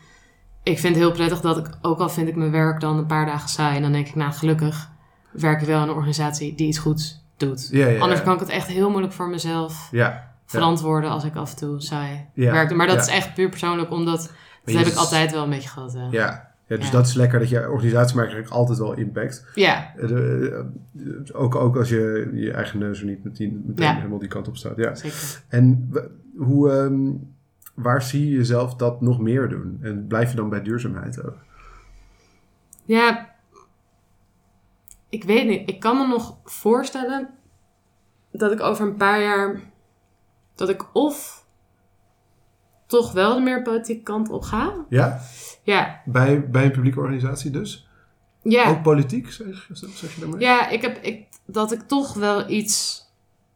ik 0.62 0.79
vind 0.79 0.95
het 0.95 1.05
heel 1.05 1.12
prettig 1.12 1.40
dat 1.40 1.59
ik, 1.59 1.66
ook 1.83 1.99
al 1.99 2.09
vind 2.09 2.29
ik 2.29 2.37
mijn 2.37 2.51
werk 2.51 2.81
dan 2.81 2.97
een 2.97 3.07
paar 3.07 3.27
dagen 3.27 3.49
saai, 3.49 3.77
en 3.77 3.83
dan 3.83 3.93
denk 3.93 4.07
ik, 4.07 4.14
nou 4.14 4.33
gelukkig 4.33 4.90
werk 5.33 5.61
ik 5.61 5.66
wel 5.66 5.83
in 5.83 5.88
een 5.88 5.95
organisatie 5.95 6.55
die 6.55 6.69
iets 6.69 6.79
goeds 6.79 7.25
doet. 7.37 7.69
ja. 7.73 7.87
ja, 7.87 8.01
Anders 8.01 8.19
ja. 8.19 8.25
kan 8.25 8.35
ik 8.35 8.40
het 8.40 8.49
echt 8.49 8.66
heel 8.66 8.90
moeilijk 8.90 9.12
voor 9.12 9.29
mezelf 9.29 9.88
Ja, 9.90 10.35
verantwoorden 10.47 11.11
als 11.11 11.25
ik 11.25 11.37
af 11.37 11.51
en 11.51 11.57
toe 11.57 11.81
saai 11.81 12.27
werk. 12.35 12.75
Maar 12.75 12.87
dat 12.87 13.01
is 13.01 13.09
echt 13.09 13.35
puur 13.35 13.49
persoonlijk, 13.49 13.90
omdat 13.90 14.33
dat 14.64 14.75
je 14.75 14.79
heb 14.79 14.87
ik 14.87 14.95
altijd 14.95 15.33
wel 15.33 15.43
een 15.43 15.51
beetje 15.51 15.69
gehad. 15.69 15.93
Ja. 15.93 16.09
ja. 16.11 16.49
Ja, 16.71 16.77
dus 16.77 16.90
dat 16.90 17.07
is 17.07 17.14
lekker 17.14 17.38
dat 17.38 17.49
je 17.49 17.71
organisatie 17.71 18.16
maakt 18.16 18.29
eigenlijk 18.29 18.61
altijd 18.61 18.79
wel 18.79 18.93
impact. 18.93 19.47
ja. 19.55 19.95
Eh, 19.97 20.47
eh, 20.47 20.64
ook, 21.33 21.55
ook 21.55 21.77
als 21.77 21.88
je 21.88 22.31
je 22.35 22.53
eigen 22.53 22.79
neus 22.79 23.01
er 23.01 23.07
niet 23.07 23.25
meteen, 23.25 23.62
meteen 23.66 23.95
helemaal 23.95 24.19
die 24.19 24.29
kant 24.29 24.49
op 24.49 24.57
staat. 24.57 24.77
Ja. 24.77 24.95
zeker. 24.95 25.43
En 25.49 25.90
hoe, 26.37 26.71
ehm, 26.71 27.11
waar 27.83 28.03
zie 28.03 28.29
je 28.31 28.37
jezelf 28.37 28.75
dat 28.75 29.01
nog 29.01 29.21
meer 29.21 29.49
doen? 29.49 29.79
En 29.83 30.07
blijf 30.07 30.31
je 30.31 30.37
dan 30.37 30.49
bij 30.49 30.62
duurzaamheid 30.62 31.25
ook? 31.25 31.37
Ja, 32.85 33.35
ik 35.09 35.25
weet 35.25 35.47
niet. 35.49 35.69
Ik 35.69 35.81
kan 35.81 35.97
me 35.97 36.07
nog 36.07 36.38
voorstellen 36.45 37.29
dat 38.33 38.53
ik 38.53 38.61
over 38.61 38.87
een 38.87 38.97
paar 38.97 39.21
jaar, 39.21 39.61
dat 40.55 40.69
ik 40.69 40.95
of 40.95 41.47
toch 42.87 43.12
wel 43.12 43.35
de 43.35 43.40
meer 43.40 43.62
politieke 43.62 44.03
kant 44.03 44.29
op 44.31 44.43
ga. 44.43 44.75
Ja? 44.88 45.21
Ja, 45.62 46.01
Bij, 46.05 46.51
bij 46.51 46.64
een 46.64 46.71
publieke 46.71 46.99
organisatie 46.99 47.51
dus? 47.51 47.88
ja. 48.43 48.69
Ook 48.71 48.83
politiek, 48.83 49.31
zeg, 49.33 49.69
zeg 49.73 50.14
je 50.14 50.21
daarmee? 50.21 50.40
Ja, 50.40 50.69
ik 50.69 50.83
heb 50.83 50.99
ik, 50.99 51.27
dat 51.47 51.73
ik 51.73 51.81
toch 51.81 52.14
wel 52.14 52.51
iets. 52.51 53.03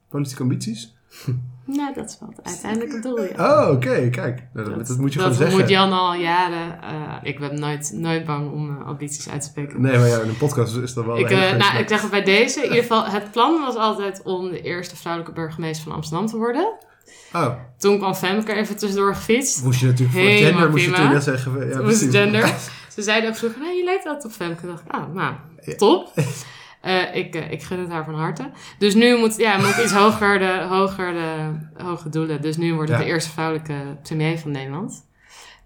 Politieke 0.08 0.42
ambities? 0.42 0.94
Nou, 1.66 1.94
dat 1.94 2.08
is 2.10 2.16
wel 2.20 2.28
het 2.36 2.46
uiteindelijke 2.46 3.00
doel. 3.00 3.22
Ja. 3.22 3.62
Oh, 3.66 3.70
oké, 3.70 4.08
kijk. 4.10 4.42
Nou, 4.52 4.74
dat, 4.74 4.86
dat 4.86 4.98
moet 4.98 5.12
je 5.12 5.18
dat 5.18 5.26
gewoon 5.26 5.42
zeggen. 5.42 5.58
moet 5.60 5.68
Jan 5.68 5.92
al 5.92 6.14
jaren. 6.14 6.82
eh, 6.82 7.14
ik 7.22 7.38
ben 7.38 7.58
nooit, 7.60 7.90
nooit 7.94 8.24
bang 8.24 8.52
om 8.52 8.70
eh, 8.80 8.86
ambities 8.86 9.28
uit 9.28 9.40
te 9.40 9.46
spreken. 9.46 9.80
Nee, 9.80 9.98
maar 9.98 10.08
ja, 10.08 10.18
in 10.20 10.28
een 10.28 10.36
podcast 10.36 10.76
is 10.76 10.94
dat 10.94 11.04
wel 11.04 11.18
Ik, 11.18 11.30
eh, 11.30 11.38
nou, 11.56 11.78
ik 11.78 11.88
zeg 11.88 12.00
het 12.02 12.10
bij 12.10 12.22
deze. 12.24 12.58
In 12.58 12.64
ieder 12.64 12.80
geval, 12.82 13.04
het 13.04 13.30
plan 13.30 13.60
was 13.60 13.74
altijd 13.76 14.22
om 14.22 14.50
de 14.50 14.60
eerste 14.62 14.96
vrouwelijke 14.96 15.34
burgemeester 15.34 15.84
van 15.86 15.94
Amsterdam 15.94 16.26
te 16.26 16.36
worden. 16.36 16.72
Oh, 17.32 17.54
Toen 17.78 17.98
kwam 17.98 18.14
Femke 18.14 18.52
er 18.52 18.58
even 18.58 18.76
tussendoor 18.76 19.14
gefietst. 19.14 19.64
moest 19.64 19.80
je 19.80 19.86
natuurlijk 19.86 20.18
voor 20.18 20.26
Helemaal 20.26 20.50
gender 20.52 20.70
moest 20.70 20.84
je 20.84 20.90
toen 20.92 21.12
net 21.12 21.22
zeggen. 21.22 21.68
Ja, 21.68 21.80
precies. 21.80 22.10
gender. 22.10 22.54
Ze 22.94 23.02
zeiden 23.02 23.30
ook 23.30 23.36
vroeger, 23.36 23.60
nee, 23.60 23.76
je 23.76 23.84
lijkt 23.84 24.06
altijd 24.06 24.24
op 24.24 24.32
Femke. 24.32 24.62
Ik 24.66 24.68
dacht, 24.68 24.82
ah, 24.88 25.14
nou, 25.14 25.34
Ja. 25.60 25.74
top. 25.74 26.12
Eh, 26.84 27.14
ik, 27.14 27.34
eh, 27.34 27.50
ik 27.50 27.62
gun 27.62 27.78
het 27.78 27.90
haar 27.90 28.04
van 28.04 28.14
harte. 28.14 28.50
Dus 28.78 28.94
nu 28.94 29.16
moet, 29.18 29.36
ja, 29.36 29.56
moet 29.56 29.68
ik 29.68 29.82
iets 29.82 29.92
hoger 29.92 30.38
de, 30.38 30.66
hoger 30.68 31.12
de 31.12 31.50
hoge 31.84 32.08
doelen. 32.08 32.42
Dus 32.42 32.56
nu 32.56 32.74
wordt 32.74 32.90
het 32.90 32.98
Ja. 32.98 33.04
de 33.04 33.10
eerste 33.10 33.30
vrouwelijke 33.30 33.74
premier 34.02 34.38
van 34.38 34.50
Nederland. 34.50 35.06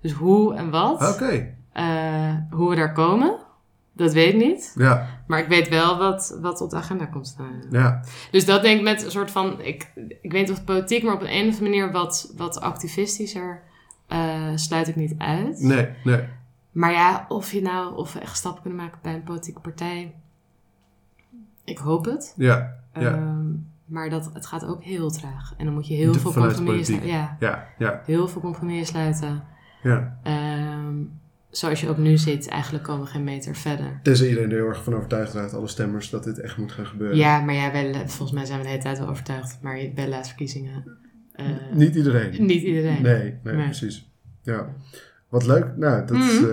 Dus 0.02 0.12
hoe 0.12 0.54
en 0.54 0.70
wat, 0.70 1.14
Oké, 1.14 1.54
eh, 1.72 2.34
hoe 2.50 2.68
we 2.70 2.76
daar 2.76 2.92
komen, 2.92 3.36
dat 3.92 4.12
weet 4.12 4.32
ik 4.34 4.40
niet. 4.40 4.72
ja, 4.76 5.22
Maar 5.26 5.38
ik 5.38 5.48
weet 5.48 5.68
wel 5.68 5.98
wat, 5.98 6.38
wat 6.40 6.60
op 6.60 6.70
de 6.70 6.76
agenda 6.76 7.06
komt 7.06 7.26
staan. 7.26 7.62
ja, 7.70 8.04
Dus 8.30 8.44
dat 8.44 8.62
denk 8.62 8.76
ik 8.78 8.84
met 8.84 9.04
een 9.04 9.10
soort 9.10 9.30
van, 9.30 9.60
ik, 9.60 9.92
ik 10.22 10.32
weet 10.32 10.48
niet 10.48 10.50
of 10.58 10.64
politiek, 10.64 11.02
maar 11.02 11.14
op 11.14 11.20
een, 11.20 11.34
een 11.34 11.48
of 11.48 11.54
andere 11.54 11.62
manier 11.70 11.92
wat, 11.92 12.32
wat 12.36 12.60
activistischer 12.60 13.62
sluit 14.54 14.88
ik 14.88 14.96
niet 14.96 15.14
uit. 15.18 15.60
nee, 15.60 15.88
nee. 16.04 16.20
Maar 16.72 16.92
ja, 16.92 17.24
of 17.28 17.52
je 17.52 17.62
nou, 17.62 17.96
of 17.96 18.12
we 18.12 18.18
echt 18.20 18.36
stappen 18.36 18.62
kunnen 18.62 18.80
maken 18.80 18.98
bij 19.02 19.14
een 19.14 19.22
politieke 19.22 19.60
partij, 19.60 20.14
ik 21.68 21.78
hoop 21.78 22.04
het. 22.04 22.34
Ja, 22.36 22.74
ja, 22.94 23.00
Ehm, 23.14 23.46
maar 23.84 24.10
dat, 24.10 24.30
het 24.32 24.46
gaat 24.46 24.66
ook 24.66 24.82
heel 24.82 25.10
traag. 25.10 25.54
En 25.56 25.64
dan 25.64 25.74
moet 25.74 25.86
je 25.86 25.94
heel 25.94 26.12
De- 26.12 26.18
veel 26.18 26.32
compromissen 26.32 26.84
sluiten. 26.84 27.08
Ja, 27.10 27.36
ja, 27.40 27.68
ja, 27.78 28.02
heel 28.04 28.28
veel 28.28 28.40
compromissen 28.40 28.86
sluiten. 28.86 29.42
ja. 29.82 30.18
Ehm, 30.22 30.94
zoals 31.50 31.80
je 31.80 31.88
ook 31.88 31.96
nu 31.96 32.16
ziet, 32.18 32.48
eigenlijk 32.48 32.84
komen 32.84 33.04
we 33.04 33.10
geen 33.10 33.24
meter 33.24 33.54
verder. 33.54 34.00
Tenzij 34.02 34.28
iedereen 34.28 34.50
er 34.50 34.56
heel 34.56 34.66
erg 34.68 34.84
van 34.84 34.94
overtuigd 34.94 35.32
raakt, 35.34 35.54
alle 35.54 35.68
stemmers, 35.68 36.10
dat 36.10 36.24
dit 36.24 36.40
echt 36.40 36.56
moet 36.56 36.72
gaan 36.72 36.86
gebeuren. 36.86 37.16
Ja, 37.16 37.40
maar 37.40 37.54
ja, 37.54 37.72
wel, 37.72 37.92
volgens 37.94 38.32
mij 38.32 38.44
zijn 38.44 38.58
we 38.58 38.64
de 38.64 38.70
hele 38.70 38.82
tijd 38.82 38.98
wel 38.98 39.08
overtuigd. 39.08 39.58
Maar 39.62 39.74
bij 39.74 40.04
de 40.04 40.08
laatste 40.08 40.28
verkiezingen, 40.28 40.84
eh, 41.32 41.46
Niet 41.72 41.94
iedereen. 41.94 42.46
niet 42.46 42.62
iedereen. 42.62 43.02
Nee, 43.02 43.34
nee, 43.42 43.54
Nee. 43.54 43.64
precies. 43.64 44.10
Ja. 44.42 44.66
Wat 45.28 45.46
leuk. 45.46 45.76
Nou, 45.76 46.06
dat, 46.06 46.16
is, 46.16 46.40
Mhm. 46.40 46.44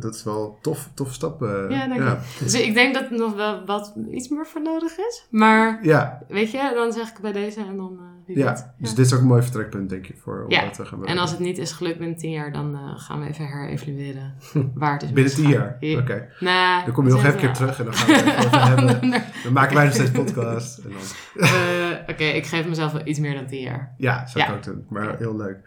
Dat 0.00 0.14
is 0.14 0.24
wel 0.24 0.58
tof, 0.62 0.88
toffe 0.94 1.14
stap. 1.14 1.42
eh, 1.42 1.64
Ja, 1.68 1.86
dank 1.88 2.00
ja. 2.00 2.18
Dus 2.38 2.54
ik 2.60 2.74
denk 2.74 2.94
dat 2.94 3.04
er 3.10 3.16
nog 3.18 3.34
wel 3.34 3.64
wat 3.66 3.94
iets 4.10 4.28
meer 4.28 4.46
voor 4.46 4.62
nodig 4.62 4.96
is. 4.98 5.26
Maar 5.30 5.78
Ja, 5.82 6.22
weet 6.28 6.50
je, 6.50 6.72
dan 6.74 6.92
zeg 6.92 7.08
ik 7.10 7.18
bij 7.20 7.32
deze 7.32 7.60
en 7.60 7.76
dan 7.76 7.92
eh 7.98 8.14
wie 8.26 8.38
ja. 8.38 8.44
weet. 8.52 8.66
dus 8.78 8.90
Ja. 8.90 8.96
dit 8.96 9.06
is 9.06 9.12
ook 9.14 9.20
een 9.20 9.26
mooi 9.26 9.42
vertrekpunt, 9.42 9.88
denk 9.90 10.06
je, 10.06 10.14
voor 10.16 10.44
om 10.44 10.50
Ja. 10.50 10.60
dat 10.64 10.74
te 10.74 10.84
gaan 10.84 10.92
En 10.98 11.04
werken. 11.04 11.18
als 11.20 11.30
het 11.30 11.40
niet 11.40 11.58
is 11.58 11.72
gelukt 11.72 11.98
binnen 11.98 12.16
tien 12.16 12.30
jaar, 12.30 12.52
dan 12.52 12.74
eh, 12.74 12.80
gaan 13.00 13.20
we 13.20 13.28
even 13.28 13.46
herevalueren 13.46 14.34
waar 14.74 14.92
het 14.92 15.02
is 15.02 15.12
Binnen 15.12 15.34
tien 15.34 15.48
jaar? 15.48 15.76
Oké. 15.80 16.28
Nou, 16.40 16.84
Dan 16.84 16.94
kom 16.94 17.06
je 17.06 17.12
nog 17.12 17.24
even 17.24 17.38
keer 17.38 17.52
terug 17.52 17.78
en 17.78 17.84
dan 17.84 17.94
gaan 17.94 18.06
we 18.06 18.30
het 18.30 18.46
over 18.46 18.66
hebben. 18.76 19.10
Dan 19.44 19.52
maken 19.52 19.74
wij 19.76 19.84
nog 19.84 19.94
steeds 19.94 20.10
podcast. 20.10 20.78
En 20.78 20.90
dan, 20.90 21.48
Oké, 22.10 22.24
ik 22.24 22.46
geef 22.46 22.66
mezelf 22.68 22.92
wel 22.92 23.06
iets 23.06 23.18
meer 23.18 23.34
dan 23.34 23.46
tien 23.46 23.60
jaar. 23.60 23.94
ja, 23.98 24.26
zou 24.26 24.44
ik 24.44 24.54
ook 24.54 24.62
doen. 24.62 24.86
Maar 24.88 25.16
heel 25.18 25.36
leuk. 25.36 25.58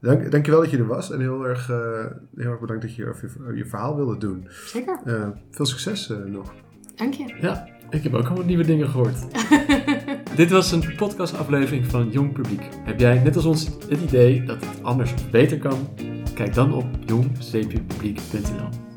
Dank, 0.00 0.30
dankjewel 0.30 0.60
dat 0.60 0.70
je 0.70 0.76
er 0.78 0.86
was. 0.86 1.10
En 1.10 1.20
heel 1.20 1.44
erg, 1.46 1.70
eh, 1.70 1.76
heel 2.36 2.50
erg 2.50 2.60
bedankt 2.60 2.82
dat 2.82 2.94
je 2.94 3.02
je, 3.04 3.54
je 3.56 3.64
verhaal 3.64 3.96
wilde 3.96 4.18
doen. 4.18 4.48
Zeker, 4.64 5.00
Eh, 5.04 5.28
veel 5.50 5.66
succes 5.66 6.10
eh, 6.10 6.16
nog. 6.24 6.54
dank 6.94 7.14
je. 7.14 7.34
Ja, 7.40 7.68
ik 7.90 8.02
heb 8.02 8.14
ook 8.14 8.28
al 8.28 8.36
wat 8.36 8.46
nieuwe 8.46 8.64
dingen 8.64 8.88
gehoord. 8.88 9.16
Dit 10.36 10.50
was 10.50 10.72
een 10.72 10.94
podcastaflevering 10.96 11.86
van 11.86 12.10
Jong 12.10 12.32
Publiek. 12.32 12.62
Heb 12.84 13.00
jij 13.00 13.18
net 13.22 13.36
als 13.36 13.44
ons 13.44 13.66
het 13.88 14.00
idee 14.00 14.42
dat 14.44 14.64
het 14.64 14.82
anders 14.82 15.12
of 15.12 15.30
beter 15.30 15.58
kan? 15.58 15.88
Kijk 16.34 16.54
dan 16.54 16.72
op 16.72 16.86
jong-publiek.nl. 17.06 18.87